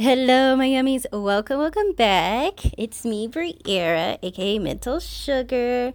Hello, 0.00 0.54
my 0.54 0.68
yummies. 0.68 1.06
Welcome, 1.10 1.58
welcome 1.58 1.90
back. 1.90 2.60
It's 2.78 3.04
me, 3.04 3.26
Briera, 3.26 4.16
aka 4.22 4.56
Mental 4.60 5.00
Sugar, 5.00 5.92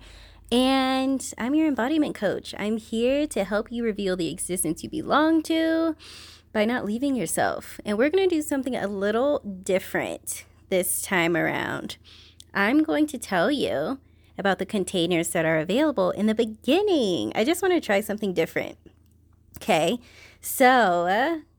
and 0.52 1.34
I'm 1.38 1.56
your 1.56 1.70
embodiment 1.70 2.14
coach. 2.14 2.54
I'm 2.60 2.76
here 2.76 3.26
to 3.28 3.46
help 3.46 3.72
you 3.72 3.82
reveal 3.82 4.18
the 4.18 4.30
existence 4.30 4.84
you 4.84 4.90
belong 4.90 5.42
to 5.44 5.96
by 6.52 6.66
not 6.66 6.84
leaving 6.84 7.16
yourself. 7.16 7.80
And 7.86 7.98
we're 7.98 8.10
going 8.10 8.28
to 8.28 8.36
do 8.36 8.42
something 8.42 8.76
a 8.76 8.90
little 8.90 9.40
different 9.40 10.44
this 10.68 11.02
time 11.02 11.38
around. 11.38 11.96
I'm 12.54 12.84
going 12.84 13.08
to 13.08 13.18
tell 13.18 13.50
you 13.50 14.00
about 14.38 14.60
the 14.60 14.66
containers 14.66 15.30
that 15.30 15.46
are 15.46 15.60
available 15.60 16.12
in 16.12 16.26
the 16.26 16.36
beginning. 16.36 17.32
I 17.36 17.46
just 17.46 17.62
want 17.62 17.74
to 17.74 17.80
try 17.80 18.02
something 18.02 18.34
different. 18.34 18.78
Okay, 19.56 19.98
so. 20.42 21.08
Uh, 21.08 21.53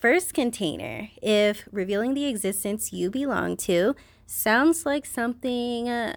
First 0.00 0.32
container, 0.32 1.10
if 1.20 1.68
revealing 1.70 2.14
the 2.14 2.24
existence 2.24 2.90
you 2.90 3.10
belong 3.10 3.58
to 3.58 3.94
sounds 4.26 4.86
like 4.86 5.04
something 5.04 5.90
uh, 5.90 6.16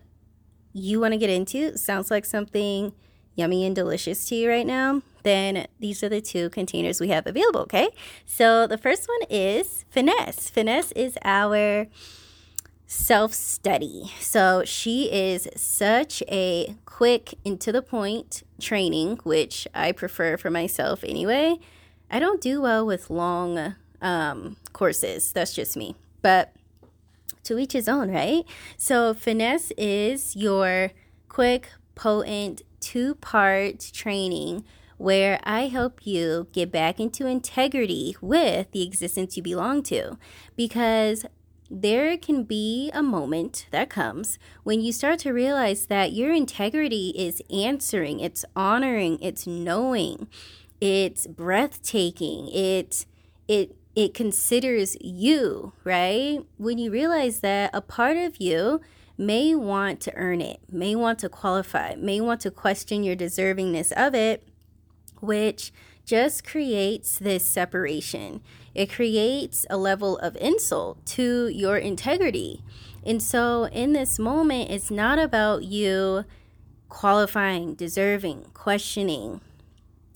you 0.71 1.01
want 1.01 1.11
to 1.11 1.17
get 1.17 1.29
into, 1.29 1.77
sounds 1.77 2.09
like 2.09 2.23
something 2.23 2.93
yummy 3.35 3.65
and 3.65 3.75
delicious 3.75 4.29
to 4.29 4.35
you 4.35 4.49
right 4.49 4.65
now, 4.65 5.01
then 5.23 5.67
these 5.81 6.01
are 6.01 6.07
the 6.07 6.21
two 6.21 6.49
containers 6.49 7.01
we 7.01 7.09
have 7.09 7.27
available, 7.27 7.59
okay? 7.61 7.89
So 8.25 8.67
the 8.67 8.77
first 8.77 9.09
one 9.09 9.27
is 9.29 9.83
Finesse. 9.89 10.49
Finesse 10.49 10.93
is 10.93 11.17
our 11.25 11.87
self 12.87 13.33
study. 13.33 14.13
So 14.21 14.63
she 14.63 15.11
is 15.11 15.49
such 15.57 16.23
a 16.29 16.77
quick 16.85 17.33
and 17.45 17.59
to 17.59 17.73
the 17.73 17.81
point 17.81 18.43
training, 18.61 19.19
which 19.23 19.67
I 19.75 19.91
prefer 19.91 20.37
for 20.37 20.49
myself 20.49 21.03
anyway. 21.03 21.59
I 22.13 22.19
don't 22.19 22.39
do 22.39 22.61
well 22.61 22.85
with 22.85 23.09
long 23.09 23.73
um, 23.99 24.57
courses. 24.71 25.31
That's 25.31 25.55
just 25.55 25.75
me. 25.75 25.95
But 26.21 26.53
to 27.45 27.57
each 27.57 27.73
his 27.73 27.89
own, 27.89 28.11
right? 28.11 28.45
So, 28.77 29.15
finesse 29.15 29.71
is 29.79 30.35
your 30.35 30.91
quick, 31.27 31.69
potent, 31.95 32.61
two 32.79 33.15
part 33.15 33.89
training 33.91 34.63
where 34.97 35.39
I 35.43 35.69
help 35.69 36.05
you 36.05 36.45
get 36.53 36.71
back 36.71 36.99
into 36.99 37.25
integrity 37.25 38.15
with 38.21 38.69
the 38.71 38.83
existence 38.83 39.35
you 39.35 39.41
belong 39.41 39.81
to. 39.83 40.19
Because 40.55 41.25
there 41.67 42.15
can 42.17 42.43
be 42.43 42.91
a 42.93 43.01
moment 43.01 43.65
that 43.71 43.89
comes 43.89 44.37
when 44.63 44.81
you 44.81 44.91
start 44.91 45.17
to 45.19 45.33
realize 45.33 45.87
that 45.87 46.13
your 46.13 46.31
integrity 46.31 47.11
is 47.17 47.41
answering, 47.51 48.19
it's 48.19 48.45
honoring, 48.55 49.17
it's 49.19 49.47
knowing, 49.47 50.27
it's 50.83 51.27
breathtaking, 51.27 52.49
it 52.49 53.05
it 53.47 53.77
it 53.95 54.13
considers 54.13 54.97
you, 54.99 55.71
right? 55.85 56.39
When 56.57 56.77
you 56.77 56.91
realize 56.91 57.39
that 57.39 57.69
a 57.73 57.79
part 57.79 58.17
of 58.17 58.37
you 58.37 58.81
may 59.17 59.55
want 59.55 60.01
to 60.01 60.15
earn 60.15 60.41
it, 60.41 60.59
may 60.69 60.93
want 60.93 61.19
to 61.19 61.29
qualify, 61.29 61.95
may 61.95 62.19
want 62.19 62.41
to 62.41 62.51
question 62.51 63.01
your 63.01 63.15
deservingness 63.15 63.93
of 63.93 64.13
it, 64.13 64.45
which 65.21 65.71
just 66.05 66.43
creates 66.43 67.17
this 67.17 67.45
separation. 67.45 68.41
It 68.75 68.91
creates 68.91 69.65
a 69.69 69.77
level 69.77 70.17
of 70.17 70.35
insult 70.35 71.05
to 71.17 71.47
your 71.47 71.77
integrity. 71.77 72.61
And 73.05 73.23
so, 73.23 73.65
in 73.65 73.93
this 73.93 74.19
moment, 74.19 74.69
it's 74.69 74.91
not 74.91 75.17
about 75.17 75.63
you 75.63 76.25
qualifying, 76.89 77.75
deserving, 77.75 78.47
questioning, 78.53 79.39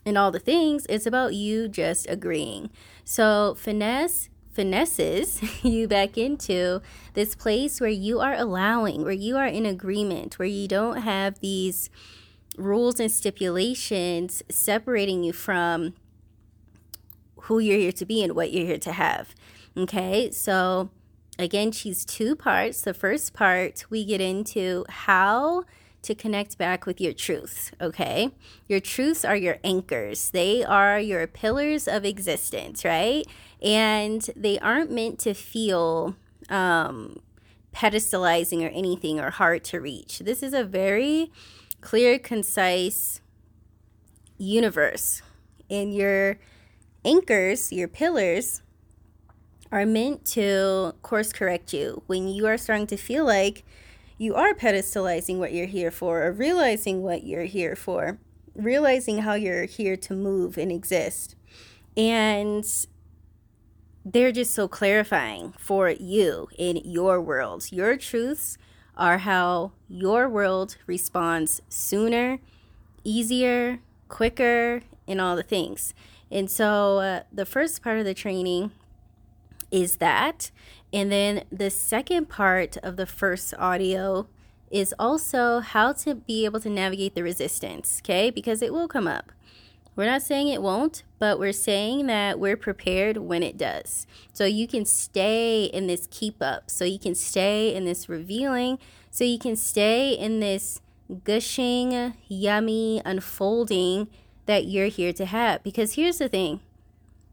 and 0.07 0.17
all 0.17 0.31
the 0.31 0.39
things. 0.39 0.85
It's 0.87 1.05
about 1.05 1.33
you 1.33 1.67
just 1.67 2.09
agreeing. 2.09 2.69
So, 3.03 3.55
finesse 3.55 4.29
finesses 4.53 5.39
you 5.63 5.87
back 5.87 6.17
into 6.17 6.81
this 7.13 7.35
place 7.35 7.79
where 7.79 7.89
you 7.89 8.19
are 8.19 8.33
allowing, 8.33 9.03
where 9.03 9.11
you 9.11 9.37
are 9.37 9.45
in 9.45 9.65
agreement, 9.65 10.39
where 10.39 10.47
you 10.47 10.67
don't 10.67 11.01
have 11.01 11.39
these 11.41 11.91
rules 12.57 12.99
and 12.99 13.11
stipulations 13.11 14.41
separating 14.49 15.23
you 15.23 15.31
from 15.31 15.93
who 17.41 17.59
you're 17.59 17.77
here 17.77 17.91
to 17.91 18.05
be 18.05 18.23
and 18.23 18.33
what 18.33 18.51
you're 18.51 18.65
here 18.65 18.79
to 18.79 18.93
have. 18.93 19.35
Okay, 19.77 20.31
so 20.31 20.89
again, 21.37 21.71
she's 21.71 22.03
two 22.03 22.35
parts. 22.35 22.81
The 22.81 22.95
first 22.95 23.33
part, 23.33 23.85
we 23.91 24.05
get 24.05 24.21
into 24.21 24.85
how 24.89 25.65
to 26.07 26.15
connect 26.15 26.57
back 26.57 26.85
with 26.85 26.99
your 26.99 27.13
truths, 27.13 27.71
okay? 27.79 28.31
Your 28.67 28.79
truths 28.79 29.23
are 29.23 29.35
your 29.35 29.57
anchors, 29.63 30.31
they 30.31 30.63
are 30.63 30.99
your 30.99 31.27
pillars 31.27 31.87
of 31.87 32.03
existence, 32.03 32.83
right? 32.83 33.25
And 33.61 34.21
they 34.35 34.57
aren't 34.59 34.91
meant 34.91 35.19
to 35.19 35.33
feel 35.33 36.15
um, 36.49 37.19
pedestalizing 37.73 38.63
or 38.65 38.69
anything 38.69 39.19
or 39.19 39.29
hard 39.29 39.63
to 39.65 39.79
reach. 39.79 40.19
This 40.19 40.41
is 40.41 40.53
a 40.53 40.63
very 40.63 41.31
clear, 41.81 42.17
concise 42.17 43.21
universe. 44.37 45.21
And 45.69 45.93
your 45.93 46.39
anchors, 47.03 47.71
your 47.71 47.87
pillars, 47.87 48.61
are 49.71 49.85
meant 49.85 50.25
to 50.25 50.93
course 51.01 51.33
correct 51.33 51.73
you 51.73 52.01
when 52.07 52.27
you 52.27 52.47
are 52.47 52.57
starting 52.57 52.87
to 52.87 52.97
feel 52.97 53.25
like 53.25 53.65
you 54.17 54.35
are 54.35 54.53
pedestalizing 54.53 55.37
what 55.37 55.53
you're 55.53 55.67
here 55.67 55.91
for 55.91 56.23
or 56.23 56.31
realizing 56.31 57.03
what 57.03 57.23
you're 57.23 57.43
here 57.43 57.75
for, 57.75 58.19
realizing 58.55 59.19
how 59.19 59.33
you're 59.33 59.65
here 59.65 59.95
to 59.95 60.13
move 60.15 60.57
and 60.57 60.71
exist. 60.71 61.35
And 61.95 62.65
they're 64.03 64.31
just 64.31 64.53
so 64.53 64.67
clarifying 64.67 65.53
for 65.59 65.89
you 65.89 66.47
in 66.57 66.77
your 66.83 67.21
world. 67.21 67.71
Your 67.71 67.97
truths 67.97 68.57
are 68.95 69.19
how 69.19 69.73
your 69.87 70.27
world 70.27 70.77
responds 70.87 71.61
sooner, 71.69 72.39
easier, 73.03 73.79
quicker, 74.07 74.81
and 75.07 75.21
all 75.21 75.35
the 75.35 75.43
things. 75.43 75.93
And 76.31 76.49
so, 76.49 76.99
uh, 76.99 77.23
the 77.31 77.45
first 77.45 77.81
part 77.81 77.99
of 77.99 78.05
the 78.05 78.13
training 78.13 78.71
is 79.71 79.97
that. 79.97 80.51
And 80.93 81.11
then 81.11 81.43
the 81.51 81.69
second 81.69 82.29
part 82.29 82.77
of 82.77 82.95
the 82.95 83.05
first 83.05 83.53
audio 83.57 84.27
is 84.71 84.93
also 84.99 85.59
how 85.59 85.93
to 85.93 86.15
be 86.15 86.45
able 86.45 86.59
to 86.61 86.69
navigate 86.69 87.15
the 87.15 87.23
resistance, 87.23 88.01
okay? 88.03 88.29
Because 88.29 88.61
it 88.61 88.73
will 88.73 88.87
come 88.87 89.07
up. 89.07 89.31
We're 89.95 90.05
not 90.05 90.21
saying 90.21 90.49
it 90.49 90.61
won't, 90.61 91.03
but 91.17 91.39
we're 91.39 91.51
saying 91.51 92.05
that 92.05 92.39
we're 92.39 92.55
prepared 92.55 93.17
when 93.17 93.41
it 93.41 93.57
does. 93.57 94.05
So 94.31 94.45
you 94.45 94.67
can 94.67 94.85
stay 94.85 95.65
in 95.65 95.87
this 95.87 96.07
keep 96.11 96.35
up. 96.39 96.69
So 96.69 96.85
you 96.85 96.99
can 96.99 97.15
stay 97.15 97.73
in 97.73 97.85
this 97.85 98.07
revealing. 98.07 98.77
So 99.09 99.23
you 99.23 99.39
can 99.39 99.55
stay 99.55 100.11
in 100.11 100.39
this 100.39 100.81
gushing, 101.23 102.13
yummy 102.27 103.01
unfolding 103.05 104.07
that 104.45 104.65
you're 104.65 104.87
here 104.87 105.13
to 105.13 105.25
have. 105.25 105.63
Because 105.63 105.93
here's 105.93 106.19
the 106.19 106.29
thing 106.29 106.59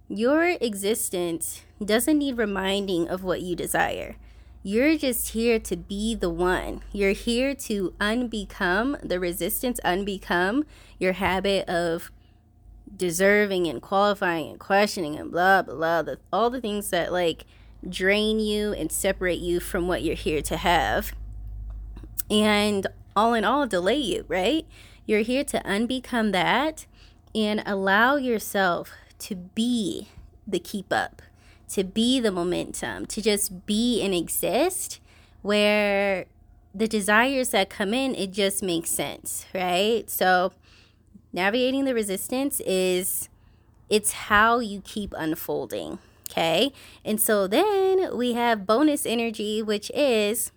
your 0.09 0.57
existence 0.61 1.63
doesn't 1.83 2.19
need 2.19 2.37
reminding 2.37 3.09
of 3.09 3.25
what 3.25 3.43
you 3.43 3.57
desire. 3.57 4.17
You're 4.63 4.97
just 4.97 5.31
here 5.31 5.59
to 5.59 5.77
be 5.77 6.15
the 6.15 6.31
one. 6.31 6.83
You're 6.93 7.13
here 7.13 7.55
to 7.55 7.93
unbecome 8.01 9.07
the 9.07 9.21
resistance, 9.21 9.79
unbecome 9.85 10.65
your 10.99 11.13
habit 11.15 11.69
of 11.69 12.11
deserving 12.97 13.67
and 13.67 13.83
qualifying 13.83 14.51
and 14.51 14.61
questioning 14.61 15.17
and 15.17 15.31
blah, 15.31 15.63
blah, 15.63 16.03
blah. 16.03 16.15
All 16.33 16.49
the 16.49 16.61
things 16.61 16.91
that 16.91 17.13
like 17.13 17.45
drain 17.87 18.41
you 18.41 18.73
and 18.73 18.91
separate 18.91 19.41
you 19.41 19.61
from 19.61 19.87
what 19.89 20.03
you're 20.03 20.15
here 20.15 20.43
to 20.43 20.57
have. 20.57 21.13
And 22.31 22.87
all 23.15 23.35
in 23.35 23.45
all, 23.45 23.67
delay 23.67 23.99
you, 23.99 24.25
right? 24.29 24.67
You're 25.07 25.21
here 25.21 25.45
to 25.45 25.61
unbecome 25.61 26.33
that 26.33 26.87
and 27.35 27.63
allow 27.67 28.17
yourself 28.17 28.93
to 29.27 29.35
be 29.35 30.09
the 30.47 30.59
keep 30.59 30.93
up 30.93 31.23
to 31.69 31.85
be 31.85 32.21
the 32.21 32.31
momentum, 32.31 33.07
to 33.07 33.23
just 33.23 33.67
be 33.67 34.03
and 34.03 34.15
exist, 34.15 35.01
where 35.43 36.27
the 36.75 36.87
desires 36.87 37.51
that 37.51 37.71
come 37.71 37.95
in, 37.95 38.15
it 38.15 38.33
just 38.33 38.63
makes 38.63 38.91
sense, 38.91 39.47
right? 39.55 40.09
So, 40.09 40.53
navigating 41.33 41.85
the 41.85 41.95
resistance 41.95 42.61
is 42.61 43.29
it's 43.91 44.13
how 44.13 44.59
you 44.59 44.81
keep 44.83 45.15
unfolding, 45.17 45.99
okay? 46.31 46.73
And 47.05 47.21
so 47.21 47.47
then 47.47 48.17
we 48.17 48.33
have 48.35 48.67
bonus 48.67 49.07
energy, 49.07 49.63
which 49.63 49.91
is 49.95 50.53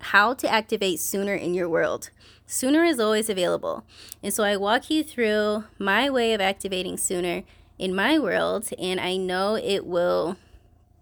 how 0.00 0.34
to 0.34 0.48
activate 0.48 1.00
sooner 1.00 1.34
in 1.34 1.54
your 1.54 1.68
world. 1.68 2.10
Sooner 2.50 2.82
is 2.82 2.98
always 2.98 3.28
available. 3.28 3.84
And 4.22 4.32
so 4.32 4.42
I 4.42 4.56
walk 4.56 4.88
you 4.88 5.04
through 5.04 5.64
my 5.78 6.08
way 6.08 6.32
of 6.32 6.40
activating 6.40 6.96
sooner 6.96 7.42
in 7.78 7.94
my 7.94 8.18
world, 8.18 8.70
and 8.78 8.98
I 8.98 9.18
know 9.18 9.56
it 9.56 9.84
will 9.84 10.38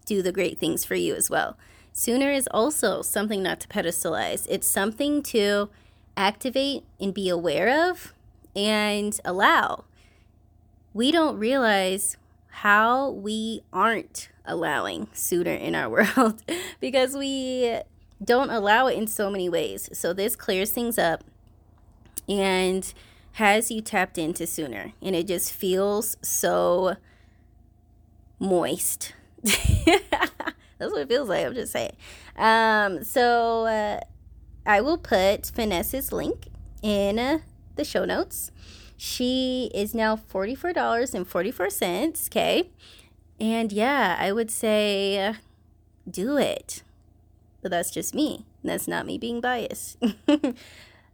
do 0.05 0.21
the 0.21 0.33
great 0.33 0.59
things 0.59 0.83
for 0.83 0.95
you 0.95 1.15
as 1.15 1.29
well. 1.29 1.57
Sooner 1.93 2.33
is 2.33 2.49
also 2.51 3.01
something 3.01 3.41
not 3.41 3.61
to 3.61 3.67
pedestalize, 3.69 4.45
it's 4.49 4.67
something 4.67 5.23
to 5.23 5.69
activate 6.17 6.83
and 6.99 7.13
be 7.13 7.29
aware 7.29 7.89
of 7.89 8.13
and 8.53 9.17
allow. 9.23 9.85
We 10.93 11.13
don't 11.13 11.39
realize 11.39 12.17
how 12.49 13.09
we 13.09 13.61
aren't 13.71 14.29
allowing 14.43 15.07
sooner 15.13 15.53
in 15.53 15.75
our 15.75 15.89
world 16.17 16.43
because 16.81 17.15
we 17.15 17.79
don't 18.21 18.49
allow 18.49 18.87
it 18.87 18.97
in 18.97 19.07
so 19.07 19.29
many 19.29 19.47
ways. 19.47 19.89
So 19.93 20.11
this 20.11 20.35
clears 20.35 20.71
things 20.71 20.97
up 20.97 21.23
and 22.27 22.91
has 23.33 23.69
you 23.69 23.81
tapped 23.81 24.17
into 24.17 24.47
sooner 24.47 24.93
and 25.01 25.15
it 25.15 25.27
just 25.27 25.51
feels 25.51 26.17
so 26.21 26.95
moist. 28.39 29.13
That's 29.43 30.91
what 30.91 31.01
it 31.01 31.07
feels 31.07 31.29
like. 31.29 31.45
I'm 31.45 31.55
just 31.55 31.71
saying. 31.71 31.95
Um, 32.35 33.03
so 33.03 33.65
uh, 33.65 33.99
I 34.65 34.81
will 34.81 34.97
put 34.97 35.45
Finesse's 35.47 36.11
link 36.11 36.47
in 36.81 37.19
uh, 37.19 37.39
the 37.75 37.83
show 37.83 38.05
notes. 38.05 38.51
She 38.97 39.69
is 39.73 39.93
now 39.93 40.15
$44.44. 40.15 42.27
Okay. 42.27 42.69
And 43.39 43.71
yeah, 43.71 44.17
I 44.19 44.31
would 44.31 44.49
say 44.49 45.23
uh, 45.23 45.33
do 46.09 46.37
it. 46.37 46.81
But 47.61 47.69
that's 47.71 47.91
just 47.91 48.15
me. 48.15 48.45
That's 48.63 48.87
not 48.87 49.05
me 49.05 49.17
being 49.17 49.41
biased. 49.41 49.97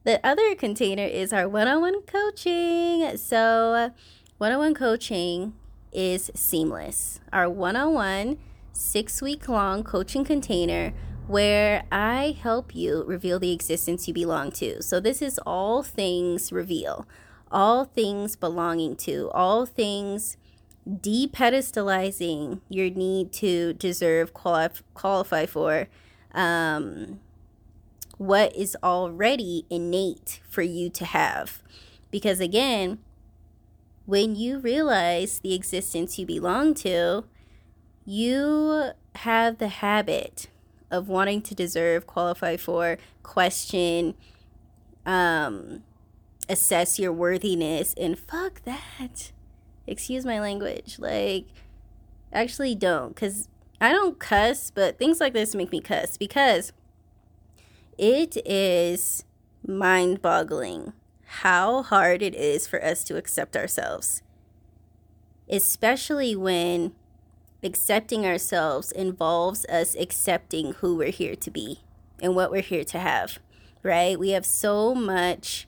the 0.04 0.26
other 0.26 0.54
container 0.56 1.06
is 1.06 1.32
our 1.32 1.48
one 1.48 1.68
on 1.68 1.82
one 1.82 2.02
coaching. 2.02 3.16
So, 3.18 3.92
one 4.38 4.52
on 4.52 4.60
one 4.60 4.74
coaching 4.74 5.54
is 5.92 6.30
seamless. 6.36 7.20
Our 7.32 7.50
one 7.50 7.76
on 7.76 7.94
one 7.94 8.38
six 8.74 9.22
week 9.22 9.48
long 9.48 9.84
coaching 9.84 10.26
container 10.26 10.94
where 11.28 11.86
I 11.92 12.36
help 12.42 12.76
you 12.76 13.04
reveal 13.06 13.40
the 13.40 13.54
existence 13.54 14.08
you 14.08 14.14
belong 14.14 14.52
to. 14.54 14.84
So, 14.84 15.00
this 15.00 15.22
is 15.22 15.40
all 15.46 15.84
things 15.84 16.52
reveal, 16.52 17.08
all 17.50 17.86
things 17.86 18.36
belonging 18.36 18.98
to, 18.98 19.30
all 19.32 19.66
things 19.66 20.36
depedestalizing 20.86 22.60
your 22.68 22.90
need 22.90 23.32
to 23.32 23.72
deserve, 23.74 24.34
qualif- 24.34 24.82
qualify 24.94 25.46
for, 25.46 25.88
um, 26.34 27.22
what 28.18 28.56
is 28.56 28.78
already 28.84 29.66
innate 29.70 30.40
for 30.48 30.62
you 30.62 30.90
to 30.90 31.06
have. 31.06 31.62
Because 32.12 32.40
again, 32.40 33.00
when 34.06 34.36
you 34.36 34.60
realize 34.60 35.40
the 35.40 35.54
existence 35.54 36.20
you 36.20 36.26
belong 36.26 36.74
to, 36.76 37.26
you 38.06 38.92
have 39.16 39.58
the 39.58 39.70
habit 39.70 40.48
of 40.92 41.08
wanting 41.08 41.42
to 41.42 41.56
deserve, 41.56 42.06
qualify 42.06 42.58
for, 42.58 42.98
question, 43.24 44.14
um, 45.06 45.84
assess 46.48 47.00
your 47.00 47.12
worthiness, 47.12 47.94
and 47.98 48.20
fuck 48.20 48.64
that. 48.64 49.32
Excuse 49.88 50.26
my 50.26 50.40
language. 50.40 50.98
Like, 51.00 51.48
actually, 52.32 52.76
don't, 52.76 53.16
because 53.16 53.48
I 53.82 53.92
don't 53.92 54.20
cuss, 54.20 54.72
but 54.72 55.00
things 55.00 55.20
like 55.20 55.34
this 55.34 55.56
make 55.56 55.72
me 55.72 55.82
cuss 55.82 56.18
because 56.18 56.74
it 57.98 58.38
is 58.46 59.24
mind 59.66 60.22
boggling 60.22 60.94
how 61.26 61.82
hard 61.84 62.22
it 62.22 62.36
is 62.36 62.68
for 62.68 62.84
us 62.84 63.04
to 63.06 63.18
accept 63.18 63.56
ourselves, 63.56 64.22
especially 65.50 66.36
when 66.36 66.94
accepting 67.64 68.26
ourselves 68.26 68.92
involves 68.92 69.66
us 69.66 69.96
accepting 69.96 70.74
who 70.74 70.96
we're 70.96 71.10
here 71.10 71.36
to 71.36 71.50
be 71.50 71.80
and 72.22 72.36
what 72.36 72.52
we're 72.52 72.62
here 72.62 72.84
to 72.84 73.00
have, 73.00 73.40
right? 73.82 74.20
We 74.20 74.30
have 74.32 74.46
so 74.46 74.94
much 74.94 75.68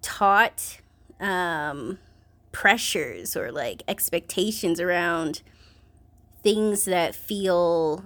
taught 0.00 0.78
um, 1.20 1.98
pressures 2.52 3.36
or 3.36 3.50
like 3.50 3.82
expectations 3.88 4.80
around 4.80 5.42
things 6.42 6.84
that 6.84 7.14
feel 7.14 8.04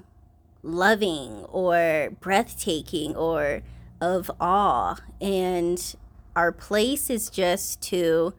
loving 0.63 1.45
or 1.49 2.11
breathtaking 2.21 3.17
or 3.17 3.63
of 4.01 4.31
awe. 4.41 4.97
And 5.21 5.97
our 6.37 6.53
place 6.53 7.11
is 7.11 7.31
just 7.31 7.81
to 7.83 8.35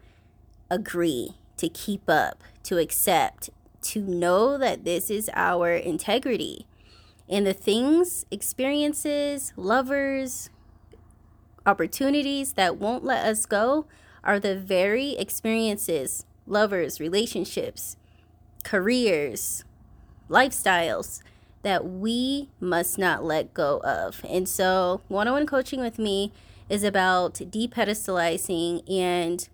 agree, 0.70 1.36
to 1.58 1.70
keep 1.70 2.10
up, 2.10 2.44
to 2.64 2.78
accept, 2.78 3.50
to 3.82 4.02
know 4.02 4.58
that 4.58 4.84
this 4.84 5.10
is 5.10 5.30
our 5.34 5.72
integrity. 5.74 6.66
And 7.28 7.46
the 7.46 7.54
things, 7.54 8.26
experiences, 8.32 9.54
lovers, 9.56 10.50
opportunities 11.66 12.54
that 12.54 12.78
won't 12.78 13.04
let 13.04 13.26
us 13.26 13.46
go 13.46 13.86
are 14.24 14.40
the 14.40 14.58
very 14.58 15.12
experiences, 15.12 16.26
lovers, 16.48 17.00
relationships, 17.00 17.96
careers, 18.64 19.64
lifestyles 20.30 21.22
that 21.62 21.86
we 21.86 22.50
must 22.60 22.98
not 22.98 23.24
let 23.24 23.54
go 23.54 23.80
of. 23.84 24.24
And 24.28 24.48
so, 24.48 25.02
one 25.08 25.28
on 25.28 25.34
one 25.34 25.46
coaching 25.48 25.82
with 25.82 26.00
me 26.00 26.32
is 26.70 26.84
about 26.84 27.36
depedestalizing 27.36 28.90
and 28.90 29.50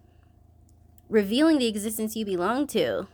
revealing 1.09 1.57
the 1.57 1.67
existence 1.67 2.15
you 2.15 2.25
belong 2.25 2.67
to 2.67 3.07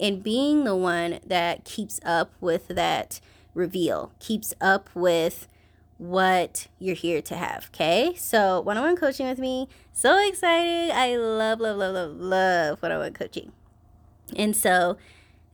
and 0.00 0.22
being 0.22 0.64
the 0.64 0.74
one 0.74 1.20
that 1.24 1.64
keeps 1.64 2.00
up 2.04 2.32
with 2.40 2.68
that 2.68 3.20
reveal, 3.54 4.12
keeps 4.18 4.54
up 4.60 4.90
with 4.94 5.46
what 5.98 6.66
you're 6.78 6.96
here 6.96 7.22
to 7.22 7.36
have. 7.36 7.70
Okay. 7.72 8.14
So, 8.16 8.60
one 8.60 8.76
on 8.76 8.82
one 8.82 8.96
coaching 8.96 9.28
with 9.28 9.38
me. 9.38 9.68
So 9.92 10.18
excited. 10.26 10.90
I 10.90 11.16
love, 11.16 11.60
love, 11.60 11.76
love, 11.76 11.94
love, 11.94 12.16
love 12.16 12.82
one 12.82 12.92
on 12.92 12.98
one 12.98 13.12
coaching. 13.12 13.52
And 14.34 14.56
so, 14.56 14.96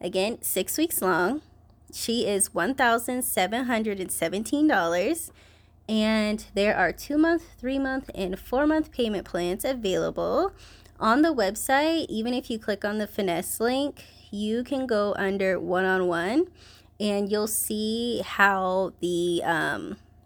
again, 0.00 0.41
six 0.41 0.79
weeks 0.79 1.03
long. 1.03 1.43
She 1.92 2.26
is 2.26 2.50
$1,717. 2.50 5.31
And 5.88 6.44
there 6.54 6.76
are 6.76 6.92
two 6.92 7.16
month, 7.19 7.42
three 7.58 7.78
month, 7.78 8.10
and 8.14 8.38
four 8.38 8.66
month 8.66 8.92
payment 8.92 9.25
plans 9.25 9.64
available 9.64 10.52
on 11.00 11.22
the 11.22 11.34
website. 11.34 12.06
Even 12.08 12.32
if 12.32 12.48
you 12.48 12.60
click 12.60 12.84
on 12.84 12.98
the 12.98 13.08
finesse 13.08 13.58
link, 13.58 14.04
you 14.31 14.62
can 14.62 14.87
go 14.87 15.14
under 15.16 15.58
one 15.58 15.84
on 15.84 16.06
one 16.06 16.46
and 17.00 17.32
you'll 17.32 17.48
see 17.48 18.22
how 18.25 18.92
the 19.00 19.42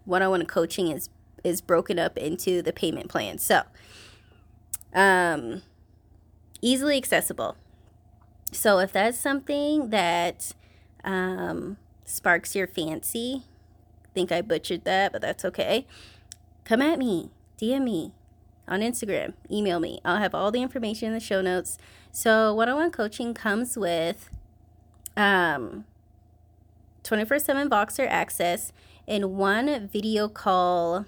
one 0.03 0.21
on 0.21 0.29
one 0.29 0.45
coaching 0.45 0.89
is, 0.89 1.09
is 1.43 1.61
broken 1.61 1.97
up 1.97 2.17
into 2.17 2.61
the 2.61 2.73
payment 2.73 3.09
plan. 3.09 3.37
So, 3.37 3.61
um, 4.93 5.61
easily 6.61 6.97
accessible. 6.97 7.55
So, 8.51 8.79
if 8.79 8.93
that's 8.93 9.17
something 9.17 9.89
that 9.89 10.53
um, 11.05 11.77
sparks 12.03 12.55
your 12.55 12.67
fancy. 12.67 13.43
Think 14.13 14.31
I 14.31 14.41
butchered 14.41 14.83
that, 14.83 15.11
but 15.13 15.21
that's 15.21 15.45
okay. 15.45 15.85
Come 16.65 16.81
at 16.81 16.99
me, 16.99 17.29
DM 17.61 17.83
me 17.83 18.11
on 18.67 18.81
Instagram, 18.81 19.33
email 19.49 19.79
me. 19.79 19.99
I'll 20.03 20.17
have 20.17 20.35
all 20.35 20.51
the 20.51 20.61
information 20.61 21.09
in 21.09 21.13
the 21.13 21.19
show 21.19 21.41
notes. 21.41 21.77
So, 22.11 22.53
one 22.53 22.67
on 22.67 22.75
one 22.75 22.91
coaching 22.91 23.33
comes 23.33 23.77
with 23.77 24.29
um, 25.15 25.85
24 27.03 27.39
7 27.39 27.69
Voxer 27.69 28.07
access 28.09 28.73
and 29.07 29.37
one 29.37 29.87
video 29.87 30.27
call 30.27 31.05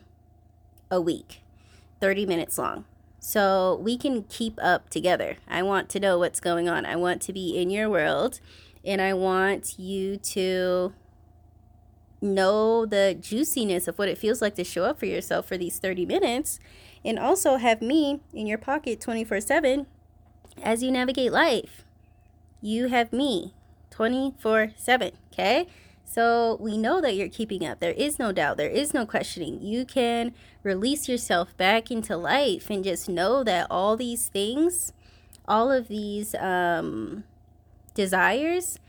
a 0.91 1.01
week, 1.01 1.41
30 1.99 2.25
minutes 2.25 2.57
long. 2.57 2.85
So 3.19 3.79
we 3.81 3.97
can 3.97 4.23
keep 4.23 4.57
up 4.61 4.89
together. 4.89 5.37
I 5.49 5.63
want 5.63 5.89
to 5.89 5.99
know 5.99 6.19
what's 6.19 6.39
going 6.39 6.69
on. 6.69 6.85
I 6.85 6.95
want 6.95 7.21
to 7.23 7.33
be 7.33 7.57
in 7.57 7.69
your 7.69 7.89
world 7.89 8.39
and 8.87 9.01
I 9.01 9.13
want 9.13 9.77
you 9.77 10.15
to 10.17 10.93
know 12.21 12.85
the 12.85 13.15
juiciness 13.19 13.87
of 13.87 13.99
what 13.99 14.07
it 14.07 14.17
feels 14.17 14.41
like 14.41 14.55
to 14.55 14.63
show 14.63 14.85
up 14.85 14.97
for 14.97 15.05
yourself 15.05 15.45
for 15.45 15.57
these 15.57 15.77
30 15.77 16.05
minutes 16.05 16.59
and 17.05 17.19
also 17.19 17.57
have 17.57 17.81
me 17.81 18.21
in 18.33 18.47
your 18.47 18.57
pocket 18.57 19.01
24 19.01 19.41
7 19.41 19.85
as 20.63 20.81
you 20.81 20.89
navigate 20.89 21.31
life. 21.31 21.83
You 22.61 22.87
have 22.87 23.11
me 23.13 23.53
24 23.91 24.71
7, 24.75 25.11
okay? 25.33 25.67
So 26.05 26.57
we 26.61 26.77
know 26.77 27.01
that 27.01 27.15
you're 27.15 27.27
keeping 27.27 27.65
up. 27.65 27.81
There 27.81 27.91
is 27.91 28.17
no 28.17 28.31
doubt. 28.31 28.55
There 28.55 28.69
is 28.69 28.93
no 28.93 29.05
questioning. 29.05 29.61
You 29.61 29.85
can 29.85 30.33
release 30.63 31.09
yourself 31.09 31.55
back 31.57 31.91
into 31.91 32.15
life 32.15 32.69
and 32.69 32.83
just 32.83 33.09
know 33.09 33.43
that 33.43 33.67
all 33.69 33.97
these 33.97 34.29
things, 34.29 34.93
all 35.45 35.69
of 35.69 35.89
these 35.89 36.33
um, 36.35 37.25
desires, 37.97 38.79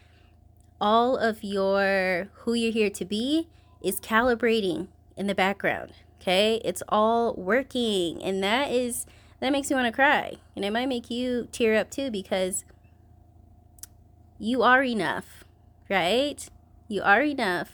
all 0.81 1.17
of 1.17 1.43
your 1.43 2.29
who 2.41 2.55
you're 2.55 2.73
here 2.73 2.91
to 2.91 3.05
be 3.05 3.49
is 3.83 4.01
calibrating 4.01 4.87
in 5.17 5.27
the 5.27 5.35
background. 5.35 5.93
Okay, 6.21 6.61
it's 6.65 6.83
all 6.89 7.35
working, 7.35 8.23
and 8.23 8.43
that 8.45 8.71
is 8.71 9.07
that 9.41 9.51
makes 9.51 9.71
me 9.71 9.77
want 9.77 9.87
to 9.87 9.93
cry, 9.93 10.37
and 10.55 10.65
it 10.65 10.73
might 10.73 10.89
make 10.89 11.11
you 11.11 11.49
tear 11.51 11.75
up 11.75 11.91
too 11.91 12.11
because 12.11 12.65
you 14.39 14.63
are 14.63 14.85
enough, 14.85 15.45
right? 15.89 16.49
You 16.87 17.03
are 17.03 17.23
enough 17.23 17.71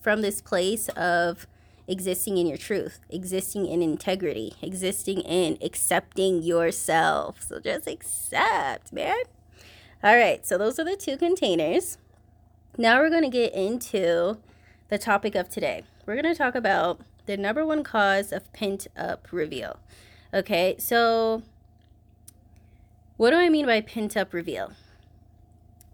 from 0.00 0.20
this 0.20 0.42
place 0.42 0.88
of 0.90 1.46
existing 1.88 2.38
in 2.38 2.46
your 2.46 2.58
truth, 2.58 3.00
existing 3.08 3.66
in 3.66 3.82
integrity, 3.82 4.54
existing 4.60 5.20
in 5.20 5.58
accepting 5.62 6.42
yourself. 6.42 7.42
So 7.42 7.60
just 7.60 7.86
accept, 7.86 8.92
man. 8.92 9.22
All 10.04 10.14
right, 10.14 10.46
so 10.46 10.58
those 10.58 10.78
are 10.78 10.84
the 10.84 10.94
two 10.94 11.16
containers. 11.16 11.96
Now 12.76 13.00
we're 13.00 13.08
going 13.08 13.22
to 13.22 13.30
get 13.30 13.54
into 13.54 14.36
the 14.88 14.98
topic 14.98 15.34
of 15.34 15.48
today. 15.48 15.84
We're 16.04 16.20
going 16.20 16.34
to 16.34 16.38
talk 16.38 16.54
about 16.54 17.00
the 17.24 17.38
number 17.38 17.64
one 17.64 17.82
cause 17.82 18.30
of 18.30 18.52
pent 18.52 18.86
up 18.94 19.28
reveal. 19.32 19.80
Okay, 20.34 20.76
so 20.78 21.42
what 23.16 23.30
do 23.30 23.36
I 23.36 23.48
mean 23.48 23.64
by 23.64 23.80
pent 23.80 24.18
up 24.18 24.34
reveal? 24.34 24.72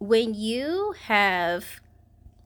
When 0.01 0.35
you 0.35 0.95
have 1.05 1.81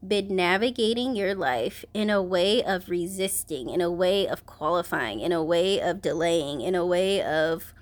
been 0.06 0.36
navigating 0.36 1.16
your 1.16 1.34
life 1.34 1.86
in 1.94 2.10
a 2.10 2.22
way 2.22 2.62
of 2.62 2.90
resisting, 2.90 3.70
in 3.70 3.80
a 3.80 3.90
way 3.90 4.28
of 4.28 4.44
qualifying, 4.44 5.20
in 5.20 5.32
a 5.32 5.42
way 5.42 5.80
of 5.80 6.02
delaying, 6.02 6.60
in 6.60 6.74
a 6.74 6.84
way 6.84 7.22
of, 7.22 7.72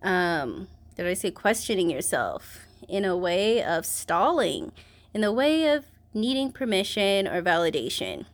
um, 0.00 0.68
did 0.96 1.08
I 1.08 1.14
say 1.14 1.32
questioning 1.32 1.90
yourself, 1.90 2.65
in 2.88 3.04
a 3.04 3.16
way 3.16 3.62
of 3.62 3.86
stalling, 3.86 4.72
in 5.12 5.20
the 5.20 5.32
way 5.32 5.68
of 5.68 5.86
needing 6.14 6.52
permission 6.52 7.28
or 7.28 7.42
validation 7.42 8.26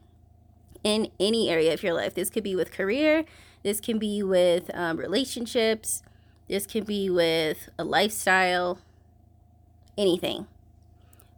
in 0.85 1.11
any 1.19 1.49
area 1.49 1.73
of 1.73 1.83
your 1.83 1.95
life. 1.95 2.15
This 2.15 2.31
could 2.31 2.45
be 2.45 2.55
with 2.55 2.73
career, 2.73 3.25
this 3.63 3.81
can 3.81 3.99
be 3.99 4.23
with 4.23 4.71
um, 4.75 4.97
relationships, 4.97 6.03
this 6.49 6.67
can 6.67 6.85
be 6.85 7.09
with 7.09 7.69
a 7.79 7.85
lifestyle, 7.85 8.79
anything. 9.97 10.47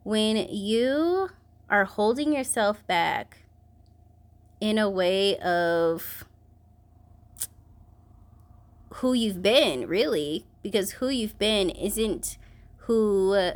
When 0.03 0.37
you 0.49 1.31
are 1.71 1.85
holding 1.85 2.35
yourself 2.35 2.87
back 2.87 3.39
in 4.61 4.79
a 4.79 4.89
way 4.89 5.39
of 5.39 6.25
who 8.95 9.13
you've 9.13 9.43
been, 9.43 9.87
really, 9.87 10.47
because 10.63 10.93
who 10.93 11.09
you've 11.09 11.39
been 11.39 11.71
isn't 11.71 12.39
who 12.87 13.53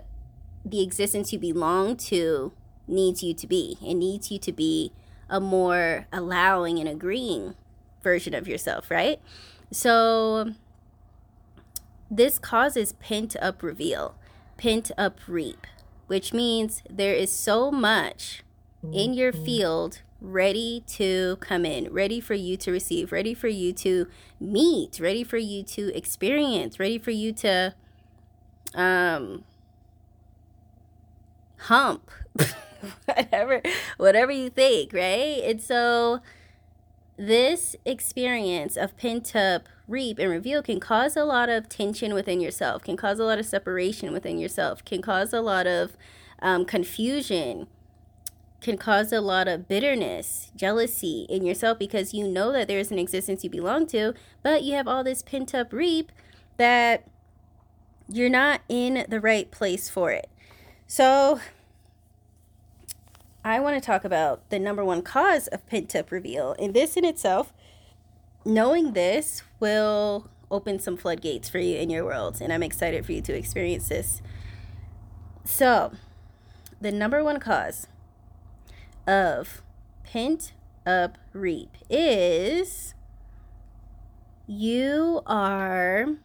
the 0.64 0.82
existence 0.82 1.32
you 1.32 1.38
belong 1.38 1.97
to 1.97 2.52
needs 2.87 3.23
you 3.23 3.35
to 3.35 3.47
be. 3.47 3.76
It 3.82 3.94
needs 3.94 4.30
you 4.30 4.38
to 4.38 4.52
be 4.52 4.92
a 5.28 5.40
more 5.40 6.06
allowing 6.12 6.78
and 6.78 6.88
agreeing 6.88 7.54
version 8.02 8.35
of 8.35 8.49
yourself, 8.49 8.90
right? 8.90 9.20
So 9.70 10.52
this 12.11 12.38
causes 12.38 12.92
pent 12.92 13.37
up 13.40 13.62
reveal, 13.62 14.14
pent 14.56 14.90
up 14.97 15.20
reap, 15.26 15.66
which 16.06 16.32
means 16.32 16.82
there 16.88 17.14
is 17.14 17.30
so 17.30 17.70
much 17.70 18.42
in 18.92 19.12
your 19.12 19.32
mm-hmm. 19.32 19.44
field 19.44 20.02
ready 20.20 20.82
to 20.87 21.37
come 21.40 21.64
in, 21.64 21.92
ready 21.92 22.20
for 22.20 22.35
you 22.35 22.56
to 22.56 22.73
receive, 22.73 23.12
ready 23.12 23.35
for 23.35 23.49
you 23.49 23.73
to 23.73 24.08
meet, 24.40 24.99
ready 24.99 25.23
for 25.23 25.37
you 25.37 25.62
to 25.62 25.97
experience, 25.97 26.80
ready 26.80 26.99
for 26.99 27.11
you 27.11 27.32
to 27.32 27.75
um 28.75 29.44
hump 31.58 32.10
whatever 33.04 33.62
whatever 33.96 34.32
you 34.32 34.50
think, 34.50 34.92
right? 34.92 35.42
And 35.44 35.60
so 35.60 36.20
this 37.16 37.75
experience 37.84 38.76
of 38.76 38.96
pent 38.96 39.34
up 39.34 39.68
reap 39.88 40.18
and 40.18 40.30
reveal 40.30 40.62
can 40.62 40.78
cause 40.78 41.16
a 41.16 41.25
lot 41.25 41.48
of 41.48 41.68
tension 41.68 42.14
within 42.14 42.40
yourself, 42.40 42.82
can 42.84 42.96
cause 42.96 43.18
a 43.18 43.25
lot 43.25 43.38
of 43.38 43.46
separation 43.46 44.12
within 44.12 44.38
yourself, 44.38 44.84
can 44.84 45.02
cause 45.02 45.32
a 45.32 45.40
lot 45.40 45.66
of 45.66 45.96
um, 46.40 46.64
confusion, 46.64 47.66
can 48.60 48.76
cause 48.76 49.12
a 49.12 49.20
lot 49.20 49.48
of 49.48 49.66
bitterness, 49.66 50.52
jealousy 50.54 51.26
in 51.28 51.44
yourself 51.44 51.78
because 51.78 52.14
you 52.14 52.28
know 52.28 52.52
that 52.52 52.68
there's 52.68 52.90
an 52.92 52.98
existence 52.98 53.42
you 53.42 53.50
belong 53.50 53.87
to, 53.87 54.14
but 54.42 54.62
you 54.62 54.75
have 54.75 54.87
all 54.87 55.02
this 55.02 55.22
pent 55.22 55.54
up 55.54 55.72
reap 55.72 56.12
that 56.58 57.08
you're 58.09 58.31
not 58.31 58.62
in 58.69 59.05
the 59.09 59.21
right 59.21 59.50
place 59.50 59.88
for 59.88 60.11
it. 60.11 60.29
So 60.87 61.41
I 63.45 63.61
want 63.61 63.77
to 63.77 63.81
talk 63.81 64.05
about 64.05 64.49
the 64.50 64.59
number 64.59 64.85
one 64.85 65.03
cause 65.03 65.47
of 65.49 65.67
pent 65.67 65.95
up 65.95 66.11
reveal. 66.11 66.55
And 66.59 66.75
this 66.75 66.97
in 66.97 67.05
itself, 67.05 67.53
knowing 68.45 68.93
this 68.93 69.43
will 69.61 70.29
open 70.50 70.79
some 70.79 70.97
floodgates 70.97 71.49
for 71.49 71.59
you 71.59 71.77
in 71.77 71.91
your 71.91 72.05
world. 72.05 72.41
And 72.41 72.53
I'm 72.53 72.62
excited 72.62 73.05
for 73.05 73.12
you 73.12 73.21
to 73.23 73.35
experience 73.35 73.88
this. 73.88 74.23
So, 75.45 75.93
the 76.81 76.93
number 76.93 77.23
one 77.25 77.41
cause 77.41 77.87
of 79.07 79.62
pent 80.05 80.53
up 80.87 81.19
reap 81.33 81.77
is 81.91 82.95
you 84.47 85.23
are 85.27 86.17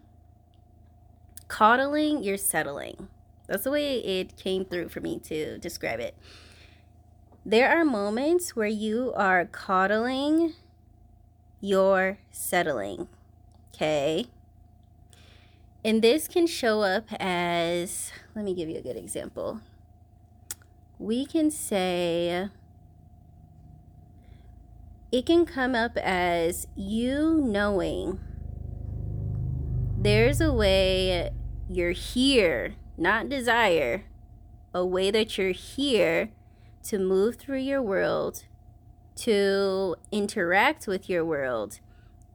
coddling 1.54 2.24
you're 2.24 2.36
settling. 2.36 3.10
That's 3.46 3.66
the 3.66 3.70
way 3.70 4.00
it 4.00 4.36
came 4.38 4.66
through 4.66 4.90
for 4.90 5.02
me 5.02 5.20
to 5.26 5.60
describe 5.60 6.00
it. 6.00 6.18
There 7.46 7.70
are 7.70 7.86
moments 7.86 8.56
where 8.56 8.66
you 8.66 9.14
are 9.16 9.46
coddling 9.46 10.56
you're 11.62 12.18
settling. 12.32 13.08
Okay. 13.70 14.26
And 15.86 16.02
this 16.02 16.28
can 16.28 16.48
show 16.48 16.82
up 16.82 17.06
as, 17.20 18.12
let 18.34 18.44
me 18.46 18.56
give 18.56 18.68
you 18.68 18.78
a 18.78 18.82
good 18.82 18.98
example. 18.98 19.62
We 20.98 21.24
can 21.24 21.52
say, 21.52 22.50
it 25.12 25.26
can 25.28 25.46
come 25.46 25.76
up 25.76 25.98
as 25.98 26.66
you 26.76 27.40
knowing 27.46 28.20
there's 30.04 30.42
a 30.42 30.52
way 30.52 31.32
you're 31.76 31.92
here, 31.92 32.76
not 32.98 33.30
desire, 33.30 34.04
a 34.74 34.86
way 34.86 35.12
that 35.12 35.38
you're 35.38 35.52
here 35.52 36.30
to 36.84 37.00
move 37.00 37.36
through 37.36 37.60
your 37.60 37.82
world, 37.82 38.46
to 39.16 39.96
interact 40.12 40.88
with 40.88 41.10
your 41.10 41.24
world, 41.24 41.80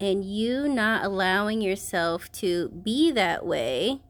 and 0.00 0.25
you 0.25 0.68
not 0.68 1.04
allowing 1.04 1.61
yourself 1.61 2.30
to 2.33 2.68
be 2.68 3.11
that 3.11 3.45
way 3.45 4.00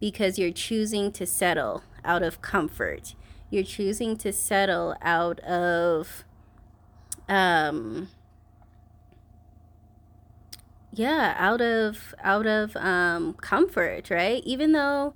because 0.00 0.38
you're 0.38 0.50
choosing 0.50 1.12
to 1.12 1.26
settle 1.26 1.84
out 2.04 2.22
of 2.22 2.42
comfort. 2.42 3.14
You're 3.50 3.64
choosing 3.64 4.16
to 4.18 4.32
settle 4.32 4.96
out 5.02 5.40
of 5.40 6.24
um 7.28 8.08
yeah, 10.96 11.34
out 11.38 11.60
of 11.60 12.14
out 12.24 12.46
of 12.46 12.74
um 12.76 13.34
comfort, 13.34 14.10
right? 14.10 14.42
Even 14.44 14.72
though 14.72 15.14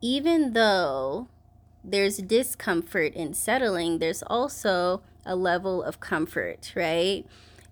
even 0.00 0.52
though 0.52 1.28
there's 1.82 2.18
discomfort 2.18 3.12
in 3.14 3.34
settling, 3.34 3.98
there's 3.98 4.22
also 4.22 5.02
a 5.24 5.34
level 5.34 5.82
of 5.82 5.98
comfort, 5.98 6.72
right? 6.76 7.24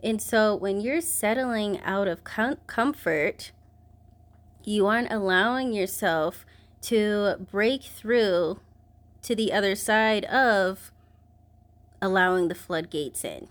And 0.03 0.21
so 0.21 0.55
when 0.55 0.81
you're 0.81 1.01
settling 1.01 1.81
out 1.83 2.09
of 2.09 2.25
com- 2.25 2.59
comfort, 2.67 3.53
you 4.65 4.87
aren't 4.87 5.13
allowing 5.13 5.73
yourself 5.73 6.45
to 6.83 7.37
break 7.51 7.85
through 7.85 8.61
to 9.23 9.35
the 9.35 9.53
other 9.53 9.75
side 9.75 10.25
of 10.27 10.91
allowing 12.03 12.49
the 12.49 12.55
floodgates 12.55 13.25
in, 13.25 13.49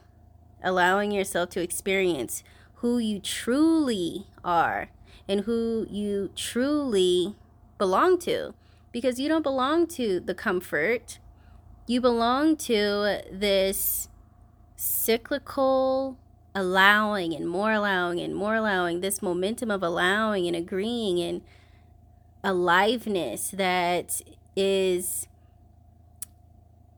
allowing 0.63 1.11
yourself 1.11 1.49
to 1.51 1.61
experience 1.61 2.43
who 2.83 2.97
you 2.97 3.17
truly 3.17 4.27
are 4.43 4.89
and 5.25 5.45
who 5.45 5.87
you 5.89 6.29
truly 6.35 7.33
belong 7.77 8.19
to 8.19 8.53
because 8.91 9.21
you 9.21 9.29
don't 9.29 9.41
belong 9.41 9.87
to 9.87 10.19
the 10.19 10.35
comfort. 10.35 11.17
You 11.87 12.01
belong 12.01 12.57
to 12.57 13.21
this 13.31 14.09
cyclical 14.75 16.17
allowing 16.53 17.33
and 17.33 17.47
more 17.47 17.71
allowing 17.71 18.19
and 18.19 18.35
more 18.35 18.55
allowing, 18.55 18.99
this 18.99 19.21
momentum 19.21 19.71
of 19.71 19.81
allowing 19.81 20.45
and 20.45 20.53
agreeing 20.53 21.21
and 21.21 21.41
aliveness 22.43 23.51
that 23.51 24.21
is 24.57 25.29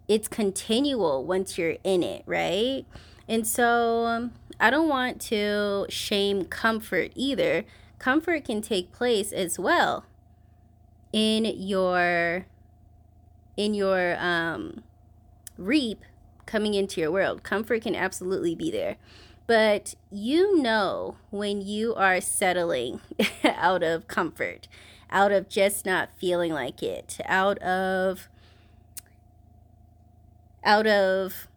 it's 0.08 0.28
continual 0.28 1.24
once 1.24 1.60
you're 1.60 1.78
in 1.84 2.02
it, 2.02 2.24
right? 2.26 2.86
And 3.28 3.46
so 3.46 4.06
um, 4.06 4.32
I 4.60 4.70
don't 4.70 4.88
want 4.88 5.22
to 5.24 5.86
shame 5.90 6.46
comfort 6.46 7.12
either. 7.16 7.66
Comfort 8.00 8.46
can 8.46 8.62
take 8.62 8.92
place 8.92 9.32
as 9.32 9.60
well 9.60 10.06
in 11.12 11.46
your 11.46 12.46
in 13.58 13.74
your 13.74 14.18
um, 14.20 14.84
reap 15.58 16.04
coming 16.46 16.74
into 16.74 17.02
your 17.02 17.12
world. 17.12 17.44
Comfort 17.44 17.84
can 17.84 17.96
absolutely 17.96 18.56
be 18.56 18.70
there. 18.70 18.98
But 19.48 19.94
you 20.12 20.62
know 20.62 21.18
when 21.30 21.62
you 21.62 21.94
are 21.96 22.20
settling 22.20 23.02
out 23.44 23.84
of 23.84 24.08
comfort, 24.08 24.68
out 25.12 25.32
of 25.32 25.48
just 25.50 25.86
not 25.86 26.10
feeling 26.18 26.52
like 26.52 26.82
it, 26.82 27.20
out 27.26 27.60
of 27.60 28.28
out 30.64 30.88
of 30.88 31.48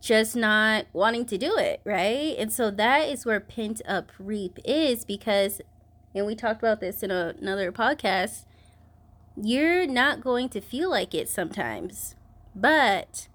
just 0.00 0.36
not 0.36 0.86
wanting 0.92 1.26
to 1.26 1.38
do 1.38 1.56
it, 1.56 1.80
right? 1.84 2.34
And 2.38 2.52
so 2.52 2.70
that 2.70 3.08
is 3.08 3.26
where 3.26 3.40
pent 3.40 3.82
up 3.86 4.12
reap 4.18 4.58
is 4.64 5.04
because 5.04 5.60
and 6.14 6.26
we 6.26 6.34
talked 6.34 6.62
about 6.62 6.80
this 6.80 7.02
in 7.02 7.10
a, 7.10 7.34
another 7.40 7.70
podcast 7.70 8.44
you're 9.40 9.86
not 9.86 10.20
going 10.20 10.48
to 10.48 10.60
feel 10.60 10.90
like 10.90 11.14
it 11.14 11.28
sometimes, 11.28 12.16
but 12.54 13.28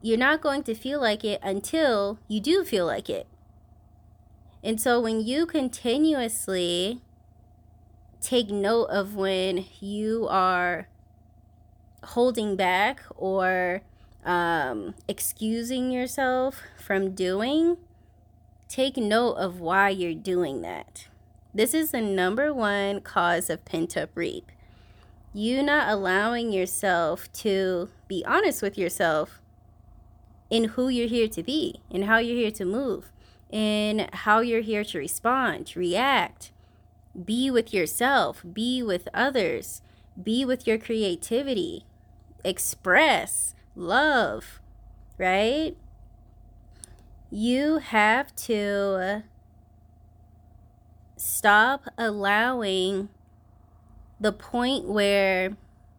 you're 0.00 0.18
not 0.18 0.40
going 0.40 0.62
to 0.64 0.74
feel 0.74 1.00
like 1.00 1.24
it 1.24 1.40
until 1.42 2.20
you 2.28 2.40
do 2.40 2.64
feel 2.64 2.86
like 2.86 3.10
it. 3.10 3.26
And 4.62 4.80
so 4.80 5.00
when 5.00 5.20
you 5.20 5.46
continuously 5.46 7.00
take 8.20 8.50
note 8.50 8.86
of 8.86 9.14
when 9.14 9.64
you 9.80 10.26
are 10.28 10.88
holding 12.04 12.56
back 12.56 13.02
or 13.16 13.82
um, 14.26 14.94
excusing 15.08 15.90
yourself 15.90 16.62
from 16.84 17.14
doing, 17.14 17.78
take 18.68 18.96
note 18.96 19.34
of 19.34 19.60
why 19.60 19.88
you're 19.88 20.14
doing 20.14 20.60
that. 20.62 21.06
This 21.54 21.72
is 21.72 21.92
the 21.92 22.02
number 22.02 22.52
one 22.52 23.00
cause 23.00 23.48
of 23.48 23.64
pent 23.64 23.96
up 23.96 24.10
reap. 24.14 24.52
You 25.32 25.62
not 25.62 25.88
allowing 25.88 26.52
yourself 26.52 27.32
to 27.34 27.88
be 28.08 28.24
honest 28.26 28.60
with 28.60 28.76
yourself 28.76 29.40
in 30.50 30.64
who 30.64 30.88
you're 30.88 31.08
here 31.08 31.28
to 31.28 31.42
be, 31.42 31.80
and 31.90 32.04
how 32.04 32.18
you're 32.18 32.36
here 32.36 32.52
to 32.52 32.64
move, 32.64 33.10
in 33.50 34.08
how 34.12 34.40
you're 34.40 34.60
here 34.60 34.84
to 34.84 34.98
respond, 34.98 35.74
react, 35.74 36.52
be 37.24 37.50
with 37.50 37.74
yourself, 37.74 38.44
be 38.52 38.80
with 38.82 39.08
others, 39.12 39.82
be 40.22 40.44
with 40.44 40.66
your 40.66 40.78
creativity, 40.78 41.84
express, 42.44 43.55
love, 43.76 44.60
right? 45.18 45.76
You 47.30 47.78
have 47.78 48.34
to 48.36 49.22
stop 51.16 51.84
allowing 51.98 53.10
the 54.18 54.32
point 54.32 54.86
where 54.86 55.56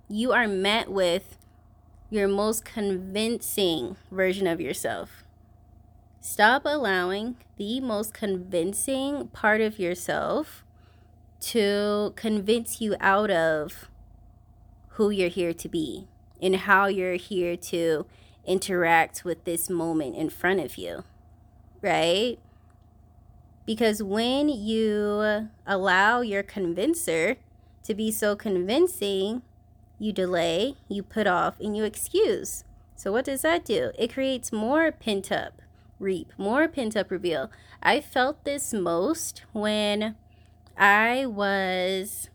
you 0.10 0.32
are 0.34 0.48
met 0.48 0.90
with 0.90 1.38
your 2.10 2.28
most 2.28 2.66
convincing 2.66 3.96
version 4.12 4.48
of 4.48 4.60
yourself. 4.60 5.24
Stop 6.20 6.64
allowing 6.66 7.38
the 7.58 7.80
most 7.80 8.14
convincing 8.14 9.28
part 9.28 9.62
of 9.62 9.80
yourself 9.80 10.64
to 11.40 12.14
convince 12.16 12.82
you 12.82 12.96
out 13.00 13.30
of 13.30 13.90
who 14.92 15.10
you're 15.10 15.30
here 15.30 15.54
to 15.54 15.70
be 15.70 16.08
and 16.42 16.56
how 16.56 16.88
you're 16.88 17.16
here 17.16 17.56
to 17.58 18.06
interact 18.46 19.24
with 19.26 19.44
this 19.44 19.70
moment 19.70 20.16
in 20.16 20.30
front 20.30 20.60
of 20.60 20.78
you, 20.78 21.04
right? 21.82 22.38
Because 23.66 24.02
when 24.02 24.48
you 24.50 25.50
allow 25.66 26.22
your 26.22 26.44
convincer 26.44 27.36
to 27.84 27.94
be 27.94 28.12
so 28.12 28.36
convincing, 28.36 29.42
you 30.00 30.14
delay, 30.14 30.76
you 30.88 31.04
put 31.04 31.28
off, 31.28 31.60
and 31.60 31.76
you 31.76 31.84
excuse. 31.84 32.64
So, 32.96 33.12
what 33.12 33.26
does 33.26 33.42
that 33.42 33.66
do? 33.66 33.92
It 33.98 34.14
creates 34.14 34.52
more 34.52 34.92
pent 34.92 35.32
up 35.32 35.62
reap, 36.00 36.32
more 36.38 36.68
pent 36.68 36.96
up 36.96 37.12
reveal. 37.12 37.50
I 37.82 38.02
felt 38.02 38.44
this 38.44 38.74
most 38.74 39.44
when 39.52 40.16
I 40.78 41.26
was 41.26 42.30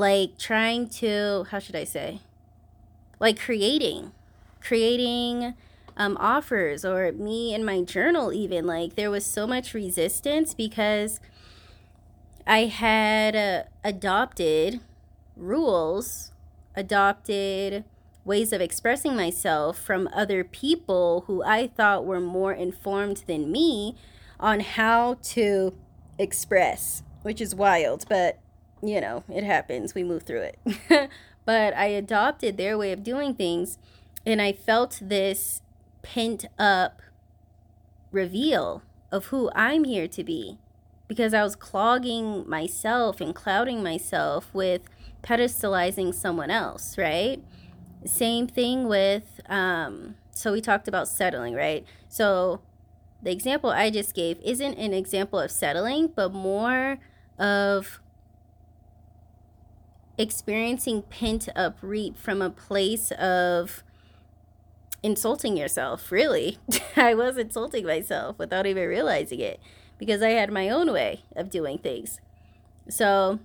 like 0.00 0.38
trying 0.38 0.88
to, 0.88 1.46
how 1.50 1.58
should 1.58 1.76
I 1.76 1.84
say? 1.84 2.20
Like 3.20 3.38
creating, 3.38 4.12
creating 4.60 5.54
um, 5.94 6.16
offers 6.18 6.86
or 6.86 7.12
me 7.12 7.54
in 7.54 7.64
my 7.66 7.82
journal, 7.82 8.32
even. 8.32 8.66
Like 8.66 8.96
there 8.96 9.10
was 9.10 9.26
so 9.26 9.46
much 9.46 9.74
resistance 9.74 10.54
because 10.54 11.20
I 12.46 12.64
had 12.64 13.36
uh, 13.36 13.62
adopted 13.84 14.80
rules, 15.36 16.32
adopted 16.74 17.84
ways 18.24 18.54
of 18.54 18.62
expressing 18.62 19.14
myself 19.14 19.78
from 19.78 20.08
other 20.14 20.44
people 20.44 21.24
who 21.26 21.42
I 21.42 21.66
thought 21.66 22.06
were 22.06 22.20
more 22.20 22.54
informed 22.54 23.24
than 23.26 23.52
me 23.52 23.96
on 24.38 24.60
how 24.60 25.18
to 25.34 25.74
express, 26.18 27.02
which 27.20 27.40
is 27.42 27.54
wild, 27.54 28.06
but 28.08 28.39
you 28.82 29.00
know, 29.00 29.24
it 29.28 29.44
happens. 29.44 29.94
We 29.94 30.04
move 30.04 30.22
through 30.22 30.52
it. 30.52 30.58
but 31.44 31.74
I 31.74 31.86
adopted 31.86 32.56
their 32.56 32.76
way 32.78 32.92
of 32.92 33.02
doing 33.02 33.34
things 33.34 33.78
and 34.26 34.40
I 34.40 34.52
felt 34.52 34.98
this 35.02 35.62
pent 36.02 36.46
up 36.58 37.02
reveal 38.10 38.82
of 39.10 39.26
who 39.26 39.50
I'm 39.54 39.84
here 39.84 40.08
to 40.08 40.24
be 40.24 40.58
because 41.08 41.34
I 41.34 41.42
was 41.42 41.56
clogging 41.56 42.48
myself 42.48 43.20
and 43.20 43.34
clouding 43.34 43.82
myself 43.82 44.48
with 44.52 44.82
pedestalizing 45.22 46.14
someone 46.14 46.50
else, 46.50 46.96
right? 46.96 47.42
Same 48.04 48.46
thing 48.46 48.86
with, 48.86 49.40
um, 49.48 50.14
so 50.30 50.52
we 50.52 50.60
talked 50.60 50.88
about 50.88 51.08
settling, 51.08 51.54
right? 51.54 51.84
So 52.08 52.60
the 53.22 53.32
example 53.32 53.70
I 53.70 53.90
just 53.90 54.14
gave 54.14 54.38
isn't 54.42 54.74
an 54.74 54.94
example 54.94 55.38
of 55.38 55.50
settling, 55.50 56.12
but 56.14 56.32
more 56.32 56.98
of 57.38 58.00
experiencing 60.20 61.00
pent 61.02 61.48
up 61.56 61.78
reap 61.80 62.16
from 62.18 62.42
a 62.42 62.50
place 62.50 63.10
of 63.12 63.82
insulting 65.02 65.56
yourself, 65.56 66.12
really. 66.12 66.58
I 66.96 67.14
was 67.14 67.38
insulting 67.38 67.86
myself 67.86 68.38
without 68.38 68.66
even 68.66 68.86
realizing 68.86 69.40
it 69.40 69.58
because 69.98 70.20
I 70.22 70.30
had 70.30 70.52
my 70.52 70.68
own 70.68 70.92
way 70.92 71.24
of 71.34 71.48
doing 71.48 71.78
things. 71.78 72.20
So, 72.90 73.38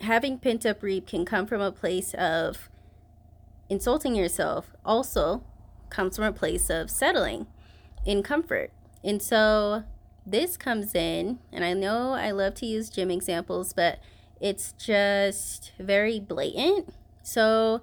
having 0.00 0.38
pent 0.38 0.66
up 0.66 0.82
reap 0.82 1.06
can 1.06 1.24
come 1.24 1.46
from 1.46 1.60
a 1.60 1.70
place 1.70 2.12
of 2.14 2.68
insulting 3.68 4.16
yourself, 4.16 4.72
also 4.84 5.44
comes 5.90 6.16
from 6.16 6.24
a 6.24 6.32
place 6.32 6.68
of 6.70 6.90
settling 6.90 7.46
in 8.04 8.24
comfort. 8.24 8.72
And 9.04 9.22
so, 9.22 9.84
this 10.26 10.56
comes 10.56 10.92
in, 10.94 11.38
and 11.52 11.64
I 11.64 11.72
know 11.72 12.14
I 12.14 12.32
love 12.32 12.54
to 12.54 12.66
use 12.66 12.90
gym 12.90 13.12
examples, 13.12 13.72
but 13.72 14.00
it's 14.40 14.72
just 14.72 15.72
very 15.78 16.20
blatant. 16.20 16.92
So 17.22 17.82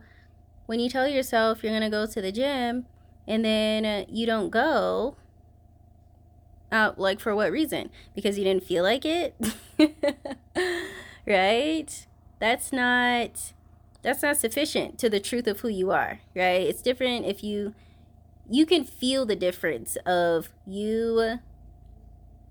when 0.66 0.80
you 0.80 0.90
tell 0.90 1.08
yourself 1.08 1.64
you're 1.64 1.72
going 1.72 1.84
to 1.84 1.90
go 1.90 2.06
to 2.06 2.22
the 2.22 2.32
gym 2.32 2.86
and 3.28 3.46
then 3.46 3.86
uh, 3.86 4.06
you 4.10 4.26
don't 4.26 4.50
go, 4.50 5.16
out 6.72 7.00
like 7.00 7.20
for 7.20 7.36
what 7.36 7.52
reason? 7.52 7.90
Because 8.16 8.38
you 8.38 8.44
didn't 8.44 8.64
feel 8.64 8.84
like 8.84 9.06
it? 9.06 9.36
right? 11.26 12.08
That's 12.40 12.72
not 12.72 13.54
that's 14.02 14.22
not 14.22 14.38
sufficient 14.38 14.98
to 15.00 15.10
the 15.10 15.20
truth 15.20 15.48
of 15.48 15.62
who 15.62 15.70
you 15.70 15.92
are, 15.92 16.20
right? 16.36 16.62
It's 16.62 16.82
different 16.82 17.26
if 17.26 17.44
you 17.44 17.74
you 18.50 18.66
can 18.66 18.84
feel 18.84 19.26
the 19.26 19.36
difference 19.36 19.98
of 20.06 20.50
you 20.66 21.40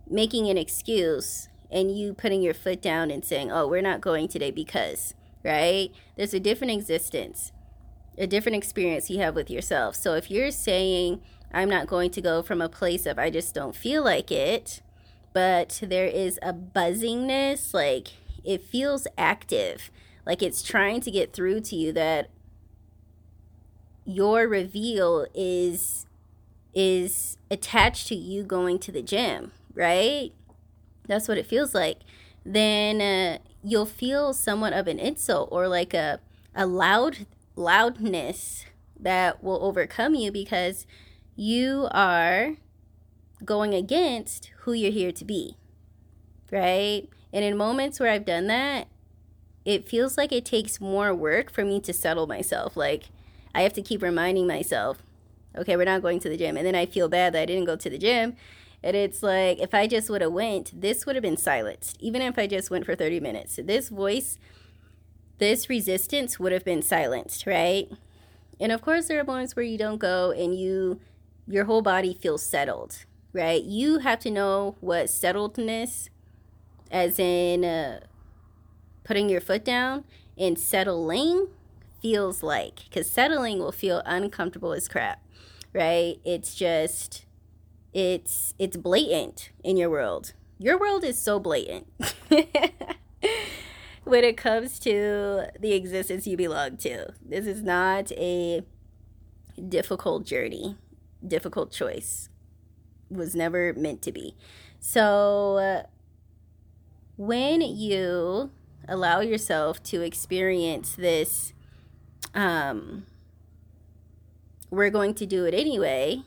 making 0.08 0.48
an 0.48 0.58
excuse 0.58 1.48
and 1.70 1.96
you 1.96 2.14
putting 2.14 2.42
your 2.42 2.54
foot 2.54 2.80
down 2.80 3.10
and 3.10 3.24
saying, 3.24 3.50
oh, 3.50 3.66
we're 3.66 3.82
not 3.82 4.00
going 4.00 4.28
today 4.28 4.50
because, 4.50 5.14
right? 5.44 5.90
There's 6.16 6.34
a 6.34 6.40
different 6.40 6.72
existence, 6.72 7.52
a 8.16 8.26
different 8.26 8.56
experience 8.56 9.10
you 9.10 9.18
have 9.18 9.34
with 9.34 9.50
yourself. 9.50 9.96
So 9.96 10.14
if 10.14 10.30
you're 10.30 10.50
saying, 10.50 11.20
I'm 11.52 11.68
not 11.68 11.86
going 11.86 12.10
to 12.10 12.20
go 12.20 12.42
from 12.42 12.60
a 12.60 12.68
place 12.68 13.06
of 13.06 13.18
I 13.18 13.30
just 13.30 13.54
don't 13.54 13.74
feel 13.74 14.04
like 14.04 14.30
it, 14.30 14.82
but 15.32 15.80
there 15.82 16.06
is 16.06 16.38
a 16.42 16.52
buzzingness, 16.52 17.74
like 17.74 18.08
it 18.44 18.62
feels 18.62 19.06
active, 19.18 19.90
like 20.24 20.42
it's 20.42 20.62
trying 20.62 21.00
to 21.02 21.10
get 21.10 21.32
through 21.32 21.60
to 21.60 21.76
you 21.76 21.92
that 21.92 22.30
your 24.04 24.46
reveal 24.46 25.26
is 25.34 26.06
is 26.74 27.38
attached 27.50 28.06
to 28.06 28.14
you 28.14 28.42
going 28.42 28.78
to 28.78 28.92
the 28.92 29.02
gym, 29.02 29.50
right? 29.74 30.32
That's 31.06 31.28
what 31.28 31.38
it 31.38 31.46
feels 31.46 31.74
like, 31.74 31.98
then 32.44 33.00
uh, 33.00 33.38
you'll 33.62 33.86
feel 33.86 34.32
somewhat 34.32 34.72
of 34.72 34.86
an 34.86 34.98
insult 34.98 35.48
or 35.50 35.68
like 35.68 35.94
a 35.94 36.20
a 36.54 36.66
loud 36.66 37.26
loudness 37.54 38.64
that 38.98 39.42
will 39.42 39.62
overcome 39.62 40.14
you 40.14 40.32
because 40.32 40.86
you 41.36 41.88
are 41.90 42.56
going 43.44 43.74
against 43.74 44.50
who 44.60 44.72
you're 44.72 44.90
here 44.90 45.12
to 45.12 45.24
be. 45.24 45.56
Right? 46.50 47.08
And 47.32 47.44
in 47.44 47.56
moments 47.56 48.00
where 48.00 48.10
I've 48.10 48.24
done 48.24 48.46
that, 48.46 48.88
it 49.64 49.88
feels 49.88 50.16
like 50.16 50.32
it 50.32 50.44
takes 50.44 50.80
more 50.80 51.12
work 51.12 51.50
for 51.50 51.64
me 51.64 51.80
to 51.80 51.92
settle 51.92 52.26
myself. 52.26 52.76
Like 52.76 53.10
I 53.54 53.62
have 53.62 53.72
to 53.74 53.82
keep 53.82 54.02
reminding 54.02 54.46
myself, 54.46 55.02
okay, 55.56 55.76
we're 55.76 55.84
not 55.84 56.02
going 56.02 56.20
to 56.20 56.28
the 56.28 56.36
gym. 56.36 56.56
And 56.56 56.66
then 56.66 56.74
I 56.74 56.86
feel 56.86 57.08
bad 57.08 57.34
that 57.34 57.42
I 57.42 57.46
didn't 57.46 57.64
go 57.64 57.76
to 57.76 57.90
the 57.90 57.98
gym. 57.98 58.36
And 58.86 58.94
it's 58.94 59.20
like 59.20 59.58
if 59.58 59.74
I 59.74 59.88
just 59.88 60.08
would 60.08 60.20
have 60.20 60.30
went, 60.30 60.80
this 60.80 61.06
would 61.06 61.16
have 61.16 61.22
been 61.22 61.36
silenced. 61.36 61.96
Even 61.98 62.22
if 62.22 62.38
I 62.38 62.46
just 62.46 62.70
went 62.70 62.86
for 62.86 62.94
30 62.94 63.18
minutes. 63.18 63.58
This 63.60 63.88
voice, 63.88 64.38
this 65.38 65.68
resistance 65.68 66.38
would 66.38 66.52
have 66.52 66.64
been 66.64 66.82
silenced, 66.82 67.48
right? 67.48 67.90
And 68.60 68.70
of 68.70 68.82
course 68.82 69.08
there 69.08 69.18
are 69.18 69.24
moments 69.24 69.56
where 69.56 69.64
you 69.64 69.76
don't 69.76 69.98
go 69.98 70.30
and 70.30 70.56
you 70.56 71.00
your 71.48 71.64
whole 71.64 71.82
body 71.82 72.14
feels 72.14 72.44
settled, 72.44 73.04
right? 73.32 73.60
You 73.60 73.98
have 73.98 74.20
to 74.20 74.30
know 74.30 74.76
what 74.80 75.06
settledness 75.06 76.08
as 76.88 77.18
in 77.18 77.64
uh, 77.64 77.98
putting 79.02 79.28
your 79.28 79.40
foot 79.40 79.64
down 79.64 80.04
and 80.38 80.56
settling 80.56 81.48
feels 82.00 82.40
like 82.40 82.84
because 82.84 83.10
settling 83.10 83.58
will 83.58 83.72
feel 83.72 84.00
uncomfortable 84.06 84.72
as 84.72 84.86
crap 84.86 85.20
right 85.72 86.20
it's 86.24 86.54
just 86.54 87.25
it's 87.96 88.52
it's 88.58 88.76
blatant 88.76 89.50
in 89.64 89.78
your 89.78 89.88
world. 89.88 90.34
Your 90.58 90.78
world 90.78 91.02
is 91.02 91.18
so 91.18 91.40
blatant. 91.40 91.86
When 94.04 94.22
it 94.22 94.36
comes 94.36 94.78
to 94.80 95.46
the 95.58 95.72
existence 95.72 96.26
you 96.26 96.36
belong 96.36 96.76
to. 96.76 97.14
This 97.24 97.46
is 97.46 97.62
not 97.62 98.12
a 98.12 98.62
difficult 99.68 100.26
journey. 100.26 100.76
Difficult 101.26 101.72
choice 101.72 102.28
was 103.10 103.34
never 103.34 103.72
meant 103.72 104.02
to 104.02 104.12
be. 104.12 104.36
So 104.78 105.86
when 107.16 107.62
you 107.62 108.50
allow 108.86 109.20
yourself 109.20 109.82
to 109.82 110.02
experience 110.02 110.94
this 110.94 111.54
um 112.34 113.04
we're 114.70 114.90
going 114.90 115.14
to 115.14 115.26
do 115.26 115.44
it 115.44 115.54
anyway 115.54 116.22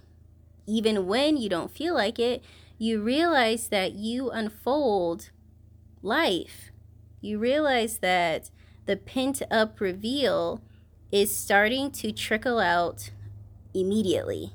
even 0.69 1.07
when 1.07 1.37
you 1.37 1.49
don't 1.49 1.71
feel 1.71 1.93
like 1.93 2.19
it 2.19 2.43
you 2.77 3.01
realize 3.01 3.67
that 3.69 3.93
you 3.93 4.29
unfold 4.29 5.31
life 6.01 6.71
you 7.21 7.37
realize 7.37 7.97
that 7.99 8.49
the 8.85 8.95
pent 8.95 9.41
up 9.51 9.79
reveal 9.81 10.61
is 11.11 11.35
starting 11.35 11.91
to 11.91 12.11
trickle 12.11 12.59
out 12.59 13.11
immediately 13.73 14.53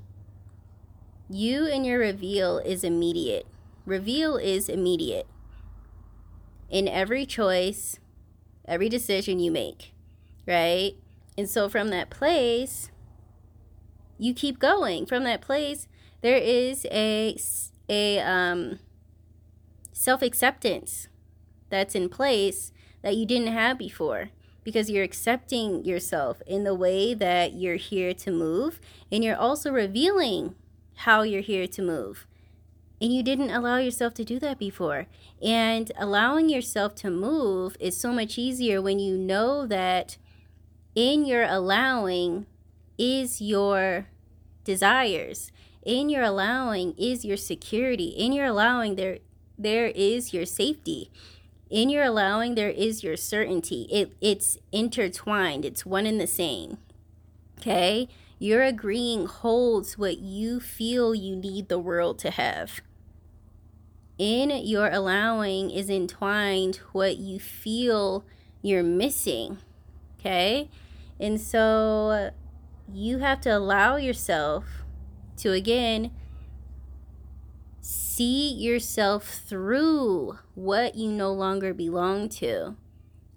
you 1.29 1.67
and 1.67 1.85
your 1.85 1.99
reveal 1.99 2.59
is 2.59 2.85
immediate 2.85 3.47
reveal 3.87 4.37
is 4.37 4.69
immediate 4.69 5.27
in 6.75 6.89
every 6.89 7.25
choice, 7.25 8.01
every 8.67 8.89
decision 8.89 9.39
you 9.39 9.51
make, 9.51 9.95
right? 10.47 10.95
And 11.37 11.49
so 11.49 11.69
from 11.69 11.91
that 11.91 12.11
place, 12.11 12.91
you 14.19 14.35
keep 14.35 14.59
going. 14.59 15.07
From 15.07 15.23
that 15.23 15.41
place, 15.41 15.87
there 16.25 16.39
is 16.39 16.87
a 16.91 17.37
a 17.87 18.19
um, 18.21 18.79
self 19.93 20.23
acceptance 20.23 21.09
that's 21.69 21.95
in 21.95 22.09
place 22.09 22.73
that 23.03 23.15
you 23.15 23.27
didn't 23.27 23.53
have 23.53 23.77
before 23.77 24.31
because 24.63 24.89
you're 24.89 25.05
accepting 25.05 25.85
yourself 25.85 26.41
in 26.47 26.65
the 26.65 26.75
way 26.75 27.13
that 27.13 27.53
you're 27.53 27.77
here 27.77 28.15
to 28.15 28.31
move 28.31 28.81
and 29.13 29.23
you're 29.23 29.37
also 29.37 29.71
revealing 29.71 30.55
how 31.05 31.21
you're 31.21 31.43
here 31.43 31.67
to 31.67 31.83
move 31.83 32.27
and 33.03 33.13
you 33.13 33.23
didn't 33.23 33.51
allow 33.51 33.77
yourself 33.77 34.15
to 34.15 34.25
do 34.25 34.39
that 34.39 34.59
before. 34.59 35.07
And 35.43 35.93
allowing 35.99 36.49
yourself 36.49 36.95
to 36.97 37.11
move 37.11 37.77
is 37.79 37.99
so 37.99 38.13
much 38.13 38.39
easier 38.39 38.81
when 38.81 38.99
you 38.99 39.19
know 39.19 39.67
that 39.67 40.17
in 40.95 41.27
your 41.27 41.43
allowing 41.43 42.47
is 42.97 43.43
your 43.43 44.07
desires. 44.65 45.53
In 45.85 46.09
your 46.09 46.23
allowing 46.23 46.95
is 46.99 47.25
your 47.25 47.37
security. 47.37 48.09
In 48.09 48.33
your 48.33 48.47
allowing 48.47 48.97
there 48.97 49.19
there 49.59 49.87
is 49.87 50.33
your 50.33 50.47
safety. 50.47 51.11
In 51.71 51.91
your 51.91 52.05
allowing 52.05 52.55
there 52.55 52.71
is 52.71 53.03
your 53.03 53.17
certainty. 53.17 53.87
It 53.91 54.17
it's 54.21 54.59
intertwined. 54.73 55.65
It's 55.65 55.85
one 55.87 56.07
and 56.07 56.21
the 56.21 56.27
same. 56.27 56.79
Okay? 57.59 58.09
Your 58.39 58.63
agreeing 58.63 59.27
holds 59.27 59.97
what 59.97 60.19
you 60.19 60.61
feel 60.61 61.15
you 61.15 61.37
need 61.37 61.69
the 61.69 61.79
world 61.79 62.19
to 62.21 62.31
have 62.31 62.81
in 64.19 64.51
your 64.51 64.89
allowing 64.91 65.71
is 65.71 65.91
entwined 65.91 66.77
what 66.93 67.17
you 67.17 67.41
feel 67.41 68.25
you're 68.63 68.83
missing. 68.83 69.59
Okay? 70.21 70.69
And 71.19 71.41
so 71.41 72.31
you 72.93 73.19
have 73.19 73.41
to 73.43 73.51
allow 73.51 73.97
yourself 73.97 74.84
to 75.39 75.53
again 75.53 76.11
see 77.81 78.53
yourself 78.53 79.43
through 79.47 80.39
what 80.55 80.95
you 80.95 81.11
no 81.11 81.33
longer 81.33 81.75
belong 81.75 82.29
to. 82.29 82.77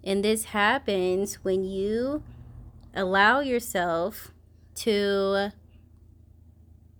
And 0.04 0.24
this 0.24 0.46
happens 0.46 1.36
when 1.42 1.64
you 1.64 2.22
allow 2.94 3.40
yourself 3.40 4.32
to 4.76 5.52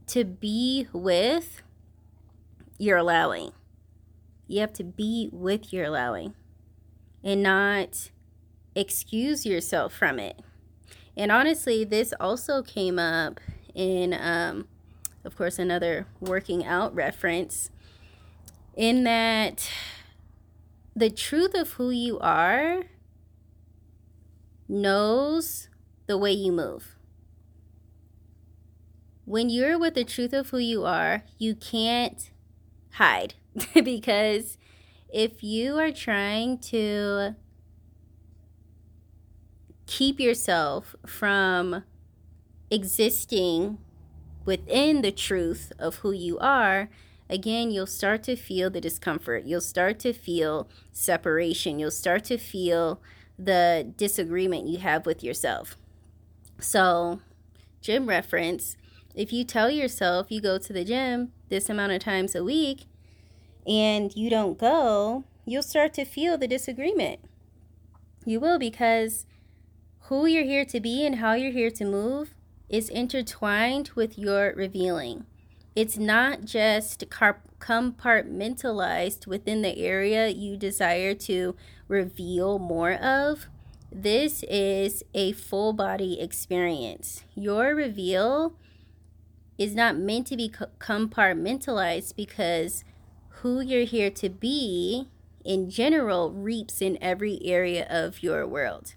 to 0.07 0.25
be 0.25 0.89
with 0.93 1.63
your 2.79 2.97
allowing 2.97 3.53
you 4.49 4.61
have 4.61 4.73
to 4.73 4.83
be 4.83 5.29
with 5.31 5.73
your 5.73 5.85
allowing 5.85 6.35
and 7.23 7.43
not 7.43 8.11
excuse 8.75 9.45
yourself 9.45 9.93
from 9.93 10.19
it. 10.19 10.41
And 11.17 11.31
honestly, 11.31 11.85
this 11.85 12.15
also 12.19 12.63
came 12.63 12.99
up 12.99 13.41
in, 13.75 14.15
um, 14.15 14.67
of 15.29 15.37
course, 15.37 15.59
another 15.59 16.07
working 16.21 16.65
out 16.65 16.95
reference, 16.95 17.71
in 18.75 19.05
that 19.05 19.71
the 20.97 21.11
truth 21.11 21.55
of 21.55 21.73
who 21.73 21.91
you 21.91 22.19
are 22.21 22.85
knows 24.67 25.69
the 26.07 26.17
way 26.17 26.33
you 26.33 26.51
move. 26.51 26.97
When 29.27 29.51
you're 29.51 29.79
with 29.79 29.93
the 29.93 30.05
truth 30.05 30.33
of 30.33 30.49
who 30.49 30.57
you 30.57 30.87
are, 30.87 31.25
you 31.37 31.55
can't 31.55 32.31
hide. 32.93 33.35
because 33.75 34.57
if 35.13 35.43
you 35.43 35.79
are 35.79 35.93
trying 35.93 36.57
to 36.73 37.37
keep 39.85 40.19
yourself 40.19 40.97
from 41.05 41.85
existing 42.71 43.77
within 44.49 45.03
the 45.03 45.13
truth 45.13 45.75
of 45.79 45.97
who 45.97 46.11
you 46.11 46.39
are, 46.39 46.89
again, 47.29 47.71
you'll 47.71 47.87
start 47.87 48.23
to 48.23 48.35
feel 48.35 48.71
the 48.71 48.81
discomfort. 48.81 49.45
You'll 49.45 49.61
start 49.61 49.99
to 49.99 50.15
feel 50.15 50.71
separation. 50.91 51.79
You'll 51.79 51.91
start 51.91 52.25
to 52.25 52.39
feel 52.39 52.99
the 53.39 53.93
disagreement 53.99 54.67
you 54.67 54.79
have 54.79 55.05
with 55.05 55.23
yourself. 55.23 55.77
So, 56.59 57.21
gym 57.83 58.09
reference 58.09 58.79
if 59.15 59.35
you 59.35 59.45
tell 59.45 59.71
yourself 59.71 60.31
you 60.31 60.41
go 60.41 60.57
to 60.57 60.73
the 60.73 60.85
gym 60.85 61.33
this 61.51 61.69
amount 61.69 61.93
of 61.93 62.01
times 62.01 62.35
a 62.35 62.43
week, 62.43 62.87
and 63.67 64.17
you 64.17 64.31
don't 64.31 64.57
go, 64.57 65.25
you'll 65.45 65.63
start 65.63 65.93
to 65.95 66.07
feel 66.07 66.39
the 66.39 66.49
disagreement. 66.49 67.21
You 68.25 68.41
will 68.41 68.59
because 68.59 69.27
who 70.05 70.25
you're 70.25 70.45
here 70.45 70.65
to 70.65 70.81
be 70.81 71.05
and 71.05 71.17
how 71.17 71.35
you're 71.35 71.53
here 71.53 71.71
to 71.73 71.85
move 71.85 72.33
is 72.69 72.89
intertwined 72.89 73.91
with 73.95 74.19
your 74.19 74.53
revealing. 74.57 75.25
It's 75.75 75.97
not 75.97 76.45
just 76.45 77.09
compartmentalized 77.09 79.27
within 79.27 79.63
the 79.63 79.79
area 79.79 80.29
you 80.29 80.57
desire 80.57 81.15
to 81.15 81.57
reveal 81.87 82.59
more 82.59 82.95
of. 82.95 83.47
This 83.91 84.43
is 84.45 85.03
a 85.15 85.33
full 85.33 85.73
body 85.73 86.21
experience. 86.21 87.25
Your 87.35 87.75
reveal 87.75 88.53
is 89.57 89.75
not 89.75 89.97
meant 89.97 90.27
to 90.27 90.37
be 90.37 90.53
compartmentalized 90.79 92.15
because 92.17 92.85
who 93.41 93.61
you're 93.61 93.85
here 93.85 94.11
to 94.11 94.29
be 94.29 95.09
in 95.45 95.71
general 95.71 96.33
reaps 96.33 96.83
in 96.83 96.99
every 97.01 97.41
area 97.45 97.87
of 97.89 98.23
your 98.23 98.47
world. 98.47 98.95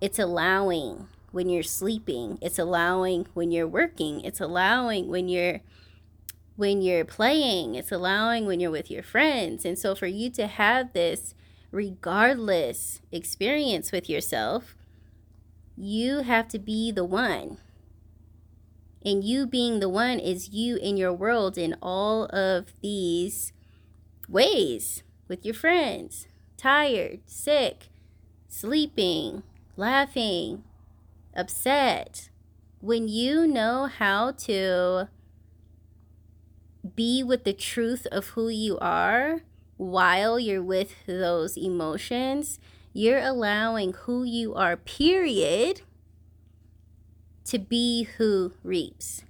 It's 0.00 0.18
allowing 0.18 1.06
when 1.30 1.48
you're 1.48 1.62
sleeping, 1.62 2.38
it's 2.40 2.58
allowing 2.58 3.26
when 3.34 3.50
you're 3.50 3.68
working, 3.68 4.20
it's 4.22 4.40
allowing 4.40 5.08
when 5.08 5.28
you're 5.28 5.60
when 6.56 6.82
you're 6.82 7.04
playing, 7.04 7.76
it's 7.76 7.92
allowing 7.92 8.44
when 8.44 8.58
you're 8.58 8.70
with 8.70 8.90
your 8.90 9.02
friends. 9.02 9.64
And 9.64 9.78
so 9.78 9.94
for 9.94 10.08
you 10.08 10.28
to 10.30 10.48
have 10.48 10.92
this 10.92 11.34
regardless 11.70 13.00
experience 13.12 13.92
with 13.92 14.10
yourself, 14.10 14.74
you 15.76 16.22
have 16.22 16.48
to 16.48 16.58
be 16.58 16.90
the 16.90 17.04
one. 17.04 17.58
And 19.04 19.22
you 19.22 19.46
being 19.46 19.78
the 19.78 19.88
one 19.88 20.18
is 20.18 20.48
you 20.48 20.76
in 20.76 20.96
your 20.96 21.12
world 21.12 21.56
in 21.56 21.76
all 21.80 22.24
of 22.26 22.72
these 22.82 23.52
ways 24.28 25.04
with 25.28 25.44
your 25.44 25.54
friends 25.54 26.26
tired, 26.56 27.20
sick, 27.24 27.88
sleeping, 28.48 29.44
laughing, 29.76 30.64
upset. 31.38 32.28
When 32.80 33.08
you 33.08 33.46
know 33.46 33.86
how 33.86 34.32
to 34.32 35.08
be 36.94 37.22
with 37.22 37.44
the 37.44 37.52
truth 37.52 38.06
of 38.12 38.28
who 38.28 38.48
you 38.48 38.78
are 38.78 39.42
while 39.76 40.38
you're 40.38 40.62
with 40.62 40.94
those 41.06 41.56
emotions, 41.56 42.58
you're 42.92 43.22
allowing 43.22 43.92
who 43.92 44.24
you 44.24 44.54
are, 44.54 44.76
period, 44.76 45.82
to 47.44 47.58
be 47.58 48.04
who 48.18 48.52
reaps. 48.62 49.24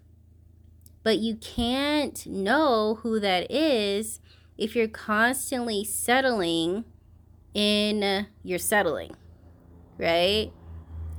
But 1.03 1.19
you 1.19 1.37
can't 1.37 2.27
know 2.27 2.99
who 3.03 3.21
that 3.21 3.51
is 3.51 4.21
if 4.57 4.75
you're 4.75 4.89
constantly 4.89 5.85
settling 5.85 6.85
in 7.55 8.27
your 8.43 8.59
settling, 8.59 9.17
right? 9.97 10.51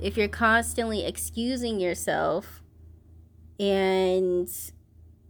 If 0.00 0.16
you're 0.16 0.28
constantly 0.28 1.04
excusing 1.04 1.78
yourself 1.78 2.62
and 3.58 4.50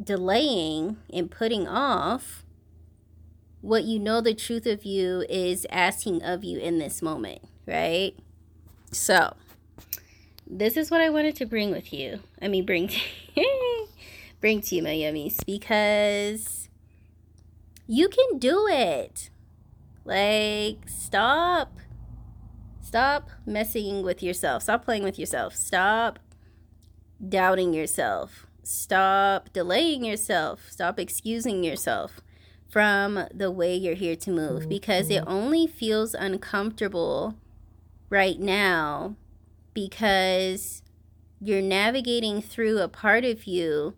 delaying 0.02 0.96
and 1.12 1.30
putting 1.30 1.66
off 1.66 2.44
what 3.60 3.84
you 3.84 3.98
know 3.98 4.20
the 4.20 4.34
truth 4.34 4.66
of 4.66 4.84
you 4.84 5.24
is 5.28 5.66
asking 5.70 6.22
of 6.22 6.44
you 6.44 6.58
in 6.58 6.78
this 6.78 7.02
moment, 7.02 7.42
right? 7.66 8.12
So, 8.92 9.36
this 10.46 10.76
is 10.76 10.90
what 10.90 11.00
I 11.00 11.10
wanted 11.10 11.36
to 11.36 11.46
bring 11.46 11.70
with 11.70 11.92
you. 11.92 12.20
I 12.40 12.48
mean, 12.48 12.64
bring 12.64 12.88
to, 12.88 13.00
bring 14.40 14.60
to 14.62 14.76
you, 14.76 14.82
my 14.82 14.90
yummies, 14.90 15.44
because 15.44 16.68
you 17.86 18.08
can 18.08 18.38
do 18.38 18.66
it. 18.68 19.30
Like, 20.04 20.88
stop. 20.88 21.72
Stop 22.90 23.30
messing 23.46 24.02
with 24.02 24.20
yourself. 24.20 24.64
Stop 24.64 24.84
playing 24.84 25.04
with 25.04 25.16
yourself. 25.16 25.54
Stop 25.54 26.18
doubting 27.28 27.72
yourself. 27.72 28.48
Stop 28.64 29.52
delaying 29.52 30.04
yourself. 30.04 30.66
Stop 30.68 30.98
excusing 30.98 31.62
yourself 31.62 32.20
from 32.68 33.28
the 33.32 33.48
way 33.48 33.76
you're 33.76 33.94
here 33.94 34.16
to 34.16 34.32
move 34.32 34.68
because 34.68 35.08
it 35.08 35.20
mm-hmm. 35.20 35.32
only 35.32 35.66
feels 35.68 36.14
uncomfortable 36.14 37.36
right 38.08 38.40
now 38.40 39.14
because 39.72 40.82
you're 41.40 41.62
navigating 41.62 42.42
through 42.42 42.80
a 42.80 42.88
part 42.88 43.24
of 43.24 43.44
you 43.44 43.94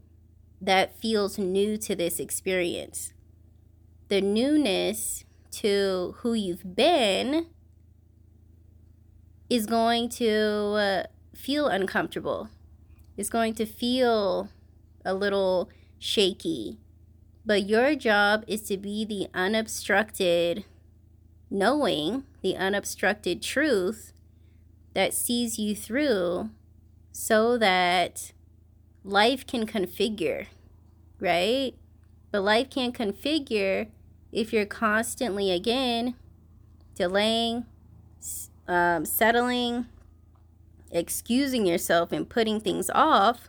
that 0.61 1.01
feels 1.01 1.39
new 1.39 1.79
to 1.79 1.97
this 1.97 2.21
experience. 2.21 3.15
The 4.09 4.21
newness 4.21 5.25
to 5.53 6.17
who 6.19 6.35
you've 6.35 6.77
been 6.77 7.47
is 9.53 9.67
going 9.67 10.09
to 10.09 10.31
uh, 10.31 11.03
feel 11.35 11.67
uncomfortable. 11.67 12.49
is 13.19 13.29
going 13.29 13.53
to 13.53 13.67
feel 13.67 14.49
a 15.05 15.13
little 15.13 15.69
shaky. 15.99 16.79
But 17.45 17.69
your 17.69 17.95
job 17.95 18.45
is 18.47 18.63
to 18.63 18.79
be 18.79 19.05
the 19.05 19.29
unobstructed 19.35 20.65
knowing, 21.51 22.25
the 22.41 22.57
unobstructed 22.57 23.43
truth 23.43 24.15
that 24.95 25.13
sees 25.13 25.59
you 25.59 25.77
through 25.77 26.49
so 27.13 27.59
that 27.59 28.33
life 29.05 29.47
can 29.47 29.67
configure, 29.67 30.47
right? 31.21 31.75
But 32.31 32.41
life 32.41 32.71
can't 32.71 32.97
configure 32.97 33.89
if 34.33 34.51
you're 34.51 34.65
constantly, 34.65 35.51
again, 35.51 36.15
delaying, 36.95 37.67
um, 38.69 39.05
settling, 39.05 39.87
excusing 40.91 41.67
yourself, 41.67 42.13
and 42.13 42.29
putting 42.29 42.61
things 42.61 42.91
off 42.91 43.49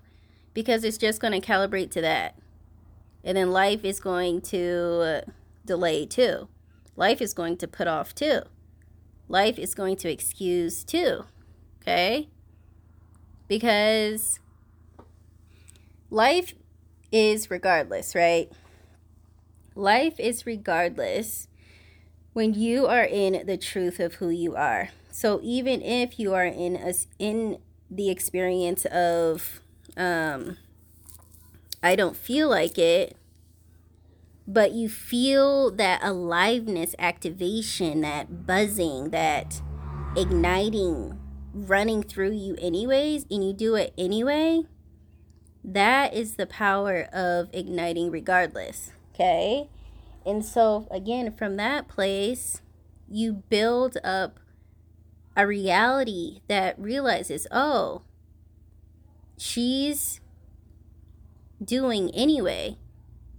because 0.53 0.83
it's 0.83 0.97
just 0.97 1.19
going 1.21 1.39
to 1.39 1.45
calibrate 1.45 1.91
to 1.91 2.01
that. 2.01 2.37
And 3.23 3.37
then 3.37 3.51
life 3.51 3.83
is 3.83 3.99
going 3.99 4.41
to 4.41 5.23
delay 5.65 6.05
too. 6.05 6.47
Life 6.95 7.21
is 7.21 7.33
going 7.33 7.57
to 7.57 7.67
put 7.67 7.87
off 7.87 8.13
too. 8.13 8.41
Life 9.27 9.57
is 9.57 9.73
going 9.73 9.95
to 9.97 10.11
excuse 10.11 10.83
too. 10.83 11.25
Okay? 11.81 12.29
Because 13.47 14.39
life 16.09 16.53
is 17.11 17.49
regardless, 17.49 18.15
right? 18.15 18.51
Life 19.75 20.19
is 20.19 20.45
regardless 20.45 21.47
when 22.33 22.53
you 22.53 22.85
are 22.87 23.03
in 23.03 23.45
the 23.45 23.57
truth 23.57 23.99
of 23.99 24.15
who 24.15 24.29
you 24.29 24.55
are. 24.55 24.89
So 25.13 25.39
even 25.43 25.83
if 25.83 26.19
you 26.19 26.33
are 26.33 26.43
in 26.43 26.75
a, 26.75 26.91
in 27.19 27.59
the 27.89 28.09
experience 28.09 28.85
of 28.85 29.61
um 29.95 30.57
I 31.83 31.95
don't 31.95 32.15
feel 32.15 32.49
like 32.49 32.79
it, 32.79 33.15
but 34.47 34.71
you 34.71 34.89
feel 34.89 35.69
that 35.69 36.01
aliveness, 36.01 36.95
activation, 36.97 38.01
that 38.01 38.47
buzzing, 38.47 39.11
that 39.11 39.61
igniting 40.17 41.19
running 41.53 42.01
through 42.01 42.31
you 42.31 42.55
anyways 42.59 43.27
and 43.29 43.45
you 43.45 43.53
do 43.53 43.75
it 43.75 43.93
anyway, 43.95 44.63
that 45.63 46.15
is 46.15 46.37
the 46.37 46.47
power 46.47 47.03
of 47.13 47.49
igniting 47.53 48.09
regardless. 48.09 48.91
Okay? 49.13 49.69
And 50.25 50.43
so, 50.43 50.87
again, 50.89 51.31
from 51.31 51.57
that 51.57 51.87
place, 51.87 52.61
you 53.07 53.43
build 53.49 53.97
up 54.03 54.39
a 55.35 55.47
reality 55.47 56.41
that 56.47 56.79
realizes, 56.79 57.47
oh, 57.51 58.03
she's 59.37 60.19
doing 61.63 62.11
anyway. 62.11 62.77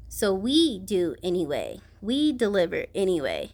So 0.08 0.32
we 0.32 0.78
do 0.78 1.16
anyway. 1.22 1.80
We 2.00 2.32
deliver 2.32 2.86
anyway. 2.94 3.52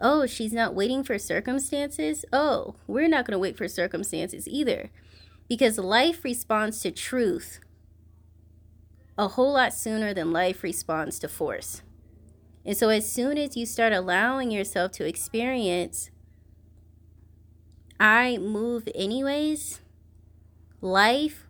Oh, 0.00 0.26
she's 0.26 0.52
not 0.52 0.74
waiting 0.74 1.04
for 1.04 1.18
circumstances? 1.18 2.24
Oh, 2.32 2.76
we're 2.86 3.08
not 3.08 3.26
going 3.26 3.32
to 3.32 3.38
wait 3.38 3.56
for 3.56 3.68
circumstances 3.68 4.48
either. 4.48 4.90
Because 5.48 5.78
life 5.78 6.24
responds 6.24 6.80
to 6.80 6.90
truth 6.90 7.60
a 9.18 9.28
whole 9.28 9.52
lot 9.52 9.74
sooner 9.74 10.14
than 10.14 10.32
life 10.32 10.62
responds 10.62 11.18
to 11.18 11.28
force. 11.28 11.82
And 12.64 12.74
so, 12.74 12.88
as 12.88 13.10
soon 13.10 13.36
as 13.36 13.54
you 13.54 13.66
start 13.66 13.92
allowing 13.92 14.50
yourself 14.50 14.92
to 14.92 15.06
experience, 15.06 16.10
I 18.00 18.38
move 18.38 18.88
anyways, 18.94 19.82
life 20.80 21.46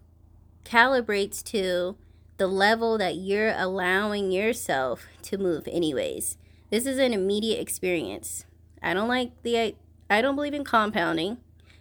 calibrates 0.65 1.45
to 1.45 1.97
the 2.39 2.49
level 2.49 2.99
that 2.99 3.15
you're 3.15 3.55
allowing 3.57 4.33
yourself 4.33 5.07
to 5.23 5.39
move 5.39 5.69
anyways. 5.69 6.39
This 6.71 6.87
is 6.87 6.99
an 6.99 7.13
immediate 7.13 7.61
experience. 7.61 8.47
I 8.83 8.95
don't 8.95 9.07
like 9.07 9.41
the 9.45 9.77
I 10.11 10.21
don't 10.21 10.35
believe 10.35 10.55
in 10.55 10.65
compounding. 10.65 11.39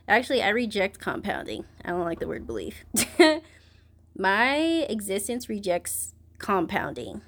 Actually, 0.07 0.43
I 0.43 0.49
reject 0.49 0.99
compounding. 0.99 1.65
I 1.83 1.89
don't 1.89 2.05
like 2.05 2.19
the 2.19 2.27
word 2.27 2.45
belief. 2.45 2.85
My 4.17 4.55
existence 4.87 5.49
rejects 5.49 6.13
compounding. 6.37 7.21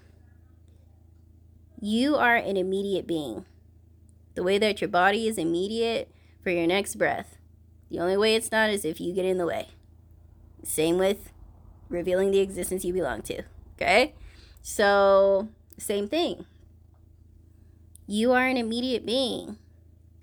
You 1.79 2.15
are 2.17 2.35
an 2.35 2.55
immediate 2.55 3.07
being. 3.07 3.45
The 4.35 4.43
way 4.43 4.59
that 4.59 4.79
your 4.79 4.89
body 4.89 5.27
is 5.27 5.39
immediate 5.39 6.11
for 6.43 6.49
your 6.49 6.67
next 6.67 6.95
breath. 6.95 7.37
The 7.89 7.99
only 7.99 8.17
way 8.17 8.35
it's 8.35 8.51
not 8.51 8.69
is 8.69 8.85
if 8.85 9.01
you 9.01 9.13
get 9.13 9.25
in 9.25 9.37
the 9.37 9.45
way. 9.45 9.69
Same 10.63 10.97
with 10.97 11.31
revealing 11.89 12.31
the 12.31 12.39
existence 12.39 12.85
you 12.85 12.93
belong 12.93 13.21
to. 13.23 13.43
Okay? 13.75 14.13
So, 14.61 15.49
same 15.77 16.07
thing. 16.07 16.45
You 18.07 18.31
are 18.31 18.47
an 18.47 18.57
immediate 18.57 19.05
being. 19.05 19.57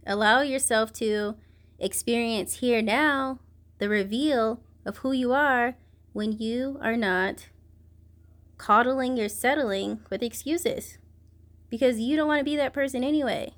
Allow 0.07 0.42
yourself 0.42 0.92
to 0.94 1.37
experience 1.78 2.54
here 2.54 2.83
now 2.83 3.40
the 3.78 3.88
reveal 3.88 4.61
of 4.85 4.98
who 4.98 5.12
you 5.12 5.33
are 5.33 5.76
when 6.12 6.33
you 6.33 6.78
are 6.83 6.96
not 6.96 7.48
coddling 8.57 9.16
your 9.16 9.28
settling 9.28 10.00
with 10.11 10.22
excuses 10.22 10.98
because 11.70 12.00
you 12.00 12.16
don't 12.16 12.26
want 12.26 12.40
to 12.40 12.44
be 12.44 12.57
that 12.57 12.72
person 12.72 13.04
anyway. 13.04 13.52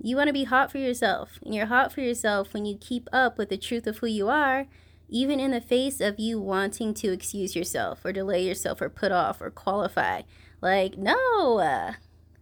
You 0.00 0.16
want 0.16 0.28
to 0.28 0.32
be 0.32 0.44
hot 0.44 0.70
for 0.70 0.78
yourself, 0.78 1.38
and 1.44 1.54
you're 1.54 1.66
hot 1.66 1.92
for 1.92 2.00
yourself 2.00 2.54
when 2.54 2.64
you 2.64 2.76
keep 2.76 3.08
up 3.12 3.36
with 3.36 3.48
the 3.48 3.56
truth 3.56 3.86
of 3.86 3.98
who 3.98 4.06
you 4.06 4.28
are 4.28 4.66
even 5.08 5.40
in 5.40 5.50
the 5.50 5.60
face 5.60 6.00
of 6.00 6.18
you 6.18 6.40
wanting 6.40 6.92
to 6.92 7.12
excuse 7.12 7.56
yourself 7.56 8.04
or 8.04 8.12
delay 8.12 8.44
yourself 8.44 8.80
or 8.80 8.88
put 8.88 9.10
off 9.10 9.40
or 9.40 9.50
qualify. 9.50 10.22
Like, 10.60 10.98
no, 10.98 11.58
uh, 11.58 11.94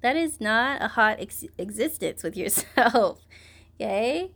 that 0.02 0.16
is 0.16 0.40
not 0.40 0.82
a 0.82 0.88
hot 0.88 1.18
ex- 1.20 1.44
existence 1.58 2.22
with 2.22 2.36
yourself. 2.36 3.20
okay? 3.80 4.32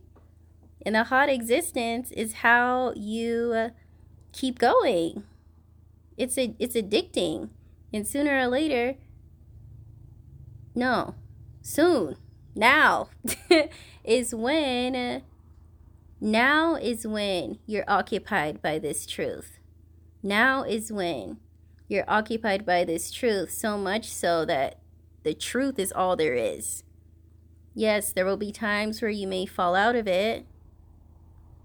And 0.86 0.96
a 0.96 1.04
hot 1.04 1.28
existence 1.28 2.10
is 2.12 2.34
how 2.34 2.92
you 2.96 3.52
uh, 3.54 3.68
keep 4.32 4.58
going. 4.58 5.24
It's 6.16 6.38
a, 6.38 6.54
it's 6.58 6.76
addicting. 6.76 7.50
And 7.92 8.06
sooner 8.06 8.38
or 8.38 8.46
later, 8.46 8.94
no, 10.74 11.16
soon, 11.60 12.16
now 12.54 13.08
is 14.04 14.34
when. 14.34 15.22
Now 16.22 16.74
is 16.74 17.06
when 17.06 17.58
you're 17.66 17.88
occupied 17.88 18.60
by 18.60 18.78
this 18.78 19.06
truth. 19.06 19.58
Now 20.22 20.64
is 20.64 20.92
when 20.92 21.38
you're 21.88 22.04
occupied 22.06 22.66
by 22.66 22.84
this 22.84 23.10
truth 23.10 23.50
so 23.50 23.78
much 23.78 24.08
so 24.08 24.44
that 24.44 24.78
the 25.22 25.34
truth 25.34 25.78
is 25.78 25.92
all 25.92 26.16
there 26.16 26.34
is. 26.34 26.84
Yes, 27.74 28.12
there 28.12 28.26
will 28.26 28.36
be 28.36 28.52
times 28.52 29.00
where 29.00 29.10
you 29.10 29.26
may 29.26 29.46
fall 29.46 29.74
out 29.74 29.96
of 29.96 30.06
it, 30.06 30.44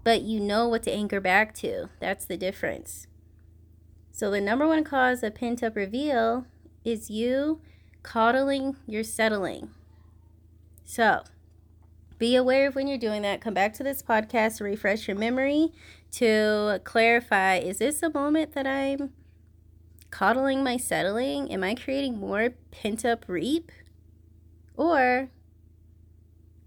but 0.04 0.22
you 0.22 0.40
know 0.40 0.68
what 0.68 0.82
to 0.84 0.92
anchor 0.92 1.20
back 1.20 1.54
to. 1.56 1.90
That's 2.00 2.24
the 2.24 2.36
difference. 2.36 3.06
So, 4.10 4.30
the 4.30 4.40
number 4.40 4.66
one 4.66 4.84
cause 4.84 5.22
of 5.22 5.34
pent 5.34 5.62
up 5.62 5.76
reveal 5.76 6.46
is 6.84 7.10
you 7.10 7.60
coddling, 8.02 8.76
you're 8.86 9.04
settling. 9.04 9.70
So, 10.88 11.24
be 12.16 12.36
aware 12.36 12.68
of 12.68 12.76
when 12.76 12.86
you're 12.86 12.96
doing 12.96 13.22
that. 13.22 13.40
Come 13.40 13.54
back 13.54 13.74
to 13.74 13.82
this 13.82 14.02
podcast 14.02 14.58
to 14.58 14.64
refresh 14.64 15.08
your 15.08 15.16
memory 15.16 15.72
to 16.12 16.80
clarify 16.84 17.56
is 17.56 17.78
this 17.78 18.04
a 18.04 18.10
moment 18.10 18.52
that 18.54 18.68
I'm 18.68 19.12
coddling 20.12 20.62
my 20.62 20.76
settling? 20.76 21.52
Am 21.52 21.64
I 21.64 21.74
creating 21.74 22.20
more 22.20 22.50
pent 22.70 23.04
up 23.04 23.24
reap? 23.26 23.72
Or 24.76 25.28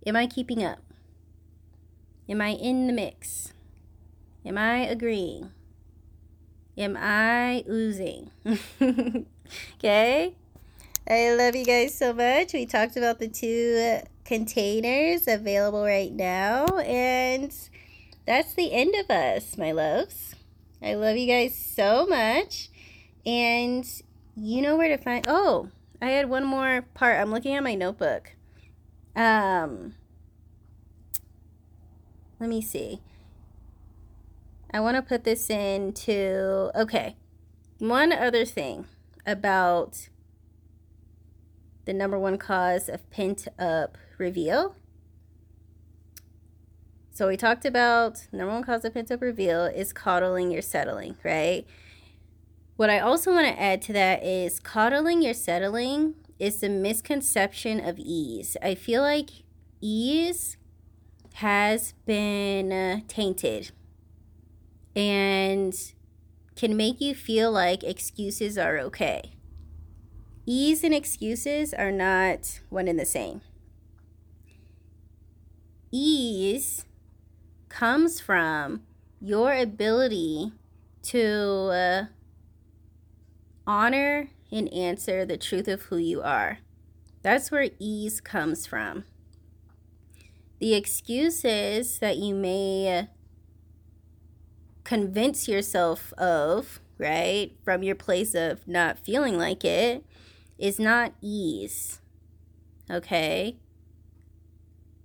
am 0.06 0.18
I 0.18 0.28
keeping 0.28 0.66
up? 0.66 0.84
Am 2.28 2.42
I 2.42 2.50
in 2.50 2.88
the 2.88 2.94
mix? 2.94 3.54
Am 4.46 4.58
I 4.58 4.80
agreeing? 4.80 5.52
Am 6.78 6.98
I 7.00 7.64
oozing? 7.70 8.32
okay? 9.78 10.36
I 11.12 11.34
love 11.34 11.56
you 11.56 11.66
guys 11.66 11.98
so 11.98 12.14
much. 12.14 12.54
We 12.54 12.68
talked 12.68 12.96
about 12.96 13.18
the 13.18 13.28
two 13.28 14.02
containers 14.26 15.28
available 15.28 15.84
right 15.84 16.12
now. 16.12 16.68
And 16.78 17.52
that's 18.28 18.54
the 18.54 18.72
end 18.72 18.94
of 18.94 19.10
us, 19.10 19.58
my 19.58 19.72
loves. 19.72 20.36
I 20.84 20.94
love 20.94 21.18
you 21.18 21.26
guys 21.26 21.56
so 21.56 22.06
much. 22.06 22.70
And 23.26 23.84
you 24.36 24.62
know 24.62 24.78
where 24.78 24.96
to 24.96 25.04
find. 25.04 25.26
Oh, 25.28 25.70
I 26.00 26.10
had 26.12 26.30
one 26.30 26.46
more 26.46 26.84
part. 26.94 27.20
I'm 27.20 27.32
looking 27.32 27.56
at 27.56 27.64
my 27.64 27.74
notebook. 27.74 28.36
Um, 29.16 29.96
let 32.40 32.52
me 32.52 32.62
see. 32.62 33.02
I 34.72 34.80
want 34.80 34.96
to 34.96 35.02
put 35.02 35.24
this 35.24 35.50
into. 35.50 36.70
Okay. 36.80 37.16
One 37.80 38.14
other 38.14 38.46
thing 38.46 38.86
about 39.26 40.08
the 41.86 41.94
number 41.94 42.20
one 42.20 42.38
cause 42.38 42.90
of 42.90 43.10
pent 43.10 43.48
up 43.58 43.98
reveal. 44.18 44.76
So 47.12 47.28
we 47.28 47.36
talked 47.36 47.66
about 47.66 48.28
number 48.32 48.54
one 48.54 48.64
cause 48.64 48.86
of 48.86 48.94
pent 48.94 49.12
up 49.12 49.22
reveal 49.22 49.66
is 49.66 49.92
coddling 49.92 50.52
your 50.52 50.62
settling, 50.62 51.18
right? 51.24 51.66
What 52.76 52.90
I 52.90 53.00
also 53.00 53.34
want 53.34 53.48
to 53.48 53.62
add 53.62 53.82
to 53.84 53.94
that 53.94 54.24
is 54.24 54.60
coddling 54.60 55.22
your 55.22 55.34
settling 55.34 56.16
is 56.40 56.62
the 56.62 56.70
misconception 56.70 57.80
of 57.80 58.00
ease. 58.00 58.56
I 58.62 58.76
feel 58.76 59.02
like 59.02 59.32
ease 59.82 60.56
has 61.34 61.94
been 62.06 62.72
uh, 62.72 63.00
tainted 63.08 63.72
and 64.96 65.74
can 66.56 66.76
make 66.76 67.02
you 67.02 67.16
feel 67.16 67.52
like 67.52 67.84
excuses 67.84 68.58
are 68.58 68.78
okay 68.80 69.39
ease 70.52 70.84
and 70.84 70.96
excuses 70.96 71.76
are 71.76 71.92
not 71.92 72.60
one 72.70 72.88
and 72.88 73.00
the 73.00 73.06
same. 73.06 73.42
Ease 75.92 76.86
comes 77.70 78.20
from 78.20 78.82
your 79.22 79.54
ability 79.54 80.52
to 81.04 81.70
uh, 81.72 82.06
honor 83.68 84.32
and 84.52 84.74
answer 84.74 85.24
the 85.24 85.38
truth 85.38 85.68
of 85.68 85.84
who 85.84 85.98
you 85.98 86.24
are. 86.24 86.58
That's 87.22 87.52
where 87.52 87.70
ease 87.78 88.20
comes 88.20 88.66
from. 88.66 89.04
The 90.58 90.74
excuses 90.74 92.00
that 92.00 92.18
you 92.18 92.34
may 92.34 93.08
convince 94.84 95.48
yourself 95.48 96.12
of, 96.14 96.80
right, 96.98 97.52
from 97.64 97.84
your 97.84 97.96
place 97.96 98.34
of 98.34 98.68
not 98.68 98.98
feeling 98.98 99.38
like 99.38 99.64
it, 99.64 100.04
is 100.60 100.78
not 100.78 101.14
ease. 101.22 102.02
Okay? 102.92 103.58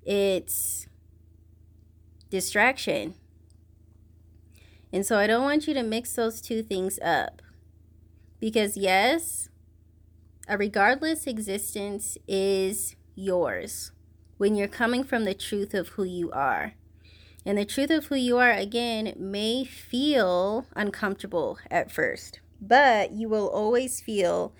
It's 0.04 0.86
distraction. 2.28 3.14
And 4.92 5.06
so 5.06 5.18
I 5.18 5.26
don't 5.26 5.44
want 5.44 5.66
you 5.66 5.74
to 5.74 5.82
mix 5.82 6.14
those 6.14 6.40
two 6.40 6.62
things 6.62 6.98
up. 7.02 7.40
Because, 8.40 8.76
yes, 8.76 9.48
a 10.46 10.58
regardless 10.58 11.26
existence 11.26 12.18
is 12.28 12.96
yours 13.14 13.92
when 14.36 14.54
you're 14.54 14.68
coming 14.68 15.04
from 15.04 15.24
the 15.24 15.34
truth 15.34 15.72
of 15.72 15.88
who 15.90 16.04
you 16.04 16.30
are. 16.32 16.74
And 17.46 17.58
the 17.58 17.64
truth 17.64 17.90
of 17.90 18.06
who 18.06 18.16
you 18.16 18.38
are, 18.38 18.52
again, 18.52 19.14
may 19.16 19.64
feel 19.64 20.66
uncomfortable 20.74 21.58
at 21.70 21.92
first, 21.92 22.40
but 22.60 23.12
you 23.12 23.28
will 23.28 23.48
always 23.48 24.00
feel 24.00 24.54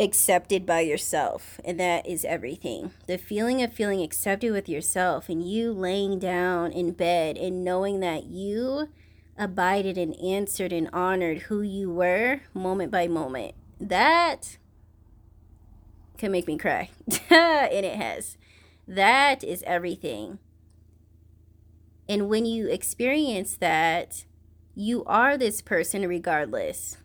accepted 0.00 0.66
by 0.66 0.80
yourself 0.80 1.60
and 1.64 1.78
that 1.78 2.06
is 2.06 2.24
everything. 2.24 2.92
The 3.06 3.18
feeling 3.18 3.62
of 3.62 3.72
feeling 3.72 4.02
accepted 4.02 4.52
with 4.52 4.68
yourself 4.68 5.28
and 5.28 5.48
you 5.48 5.72
laying 5.72 6.18
down 6.18 6.72
in 6.72 6.92
bed 6.92 7.36
and 7.36 7.64
knowing 7.64 8.00
that 8.00 8.24
you 8.24 8.88
abided 9.38 9.98
and 9.98 10.14
answered 10.20 10.72
and 10.72 10.88
honored 10.92 11.42
who 11.42 11.60
you 11.60 11.90
were 11.90 12.40
moment 12.54 12.90
by 12.90 13.08
moment 13.08 13.54
that 13.80 14.58
can 16.16 16.32
make 16.32 16.46
me 16.46 16.56
cry. 16.56 16.90
And 17.30 17.84
it 17.84 17.96
has. 17.96 18.36
That 18.86 19.42
is 19.42 19.62
everything. 19.66 20.38
And 22.08 22.28
when 22.28 22.44
you 22.44 22.68
experience 22.68 23.56
that 23.56 24.24
you 24.74 25.04
are 25.04 25.36
this 25.36 25.62
person 25.62 26.06
regardless 26.06 26.98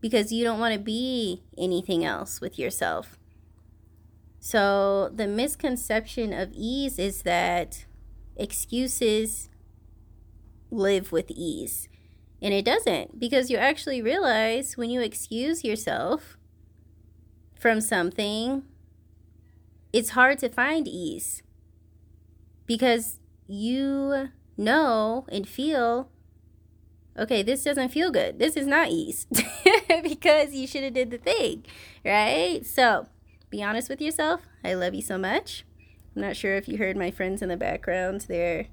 because 0.00 0.32
you 0.32 0.44
don't 0.44 0.60
want 0.60 0.74
to 0.74 0.80
be 0.80 1.42
anything 1.56 2.04
else 2.04 2.40
with 2.40 2.58
yourself. 2.58 3.18
So, 4.40 5.10
the 5.12 5.26
misconception 5.26 6.32
of 6.32 6.52
ease 6.52 6.98
is 6.98 7.22
that 7.22 7.86
excuses 8.36 9.48
live 10.70 11.12
with 11.12 11.30
ease. 11.30 11.88
And 12.40 12.54
it 12.54 12.64
doesn't 12.64 13.18
because 13.18 13.50
you 13.50 13.56
actually 13.56 14.00
realize 14.00 14.76
when 14.76 14.90
you 14.90 15.00
excuse 15.00 15.64
yourself 15.64 16.38
from 17.58 17.80
something, 17.80 18.62
it's 19.92 20.10
hard 20.10 20.38
to 20.38 20.48
find 20.48 20.86
ease 20.86 21.42
because 22.66 23.18
you 23.48 24.28
know 24.56 25.26
and 25.30 25.48
feel 25.48 26.10
okay, 27.18 27.42
this 27.42 27.64
doesn't 27.64 27.88
feel 27.88 28.12
good. 28.12 28.38
This 28.38 28.56
is 28.56 28.66
not 28.66 28.90
ease 28.90 29.26
because 30.02 30.54
you 30.54 30.66
should 30.66 30.84
have 30.84 30.94
did 30.94 31.10
the 31.10 31.18
thing, 31.18 31.64
right? 32.04 32.64
So 32.64 33.06
be 33.50 33.62
honest 33.62 33.88
with 33.88 34.00
yourself. 34.00 34.42
I 34.64 34.74
love 34.74 34.94
you 34.94 35.02
so 35.02 35.18
much. 35.18 35.64
I'm 36.14 36.22
not 36.22 36.36
sure 36.36 36.56
if 36.56 36.68
you 36.68 36.78
heard 36.78 36.96
my 36.96 37.10
friends 37.10 37.42
in 37.42 37.48
the 37.48 37.56
background. 37.56 38.26
They're 38.28 38.66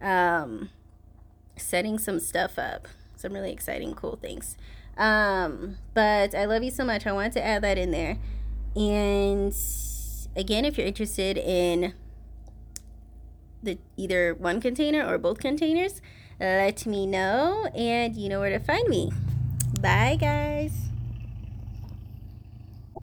um, 0.00 0.70
setting 1.56 1.98
some 1.98 2.20
stuff 2.20 2.58
up, 2.58 2.88
some 3.16 3.32
really 3.32 3.52
exciting, 3.52 3.94
cool 3.94 4.16
things. 4.16 4.56
Um, 4.96 5.76
but 5.94 6.34
I 6.34 6.44
love 6.46 6.62
you 6.62 6.70
so 6.70 6.84
much. 6.84 7.06
I 7.06 7.12
wanted 7.12 7.32
to 7.32 7.44
add 7.44 7.62
that 7.62 7.78
in 7.78 7.90
there. 7.90 8.18
And 8.74 9.54
again, 10.36 10.64
if 10.64 10.78
you're 10.78 10.86
interested 10.86 11.36
in 11.36 11.94
the 13.62 13.78
either 13.96 14.34
one 14.34 14.60
container 14.60 15.06
or 15.06 15.18
both 15.18 15.38
containers, 15.38 16.00
let 16.40 16.86
me 16.86 17.06
know 17.06 17.66
and 17.74 18.16
you 18.16 18.28
know 18.28 18.40
where 18.40 18.50
to 18.50 18.58
find 18.58 18.88
me. 18.88 19.10
Bye, 19.78 20.16
guys. 20.20 20.89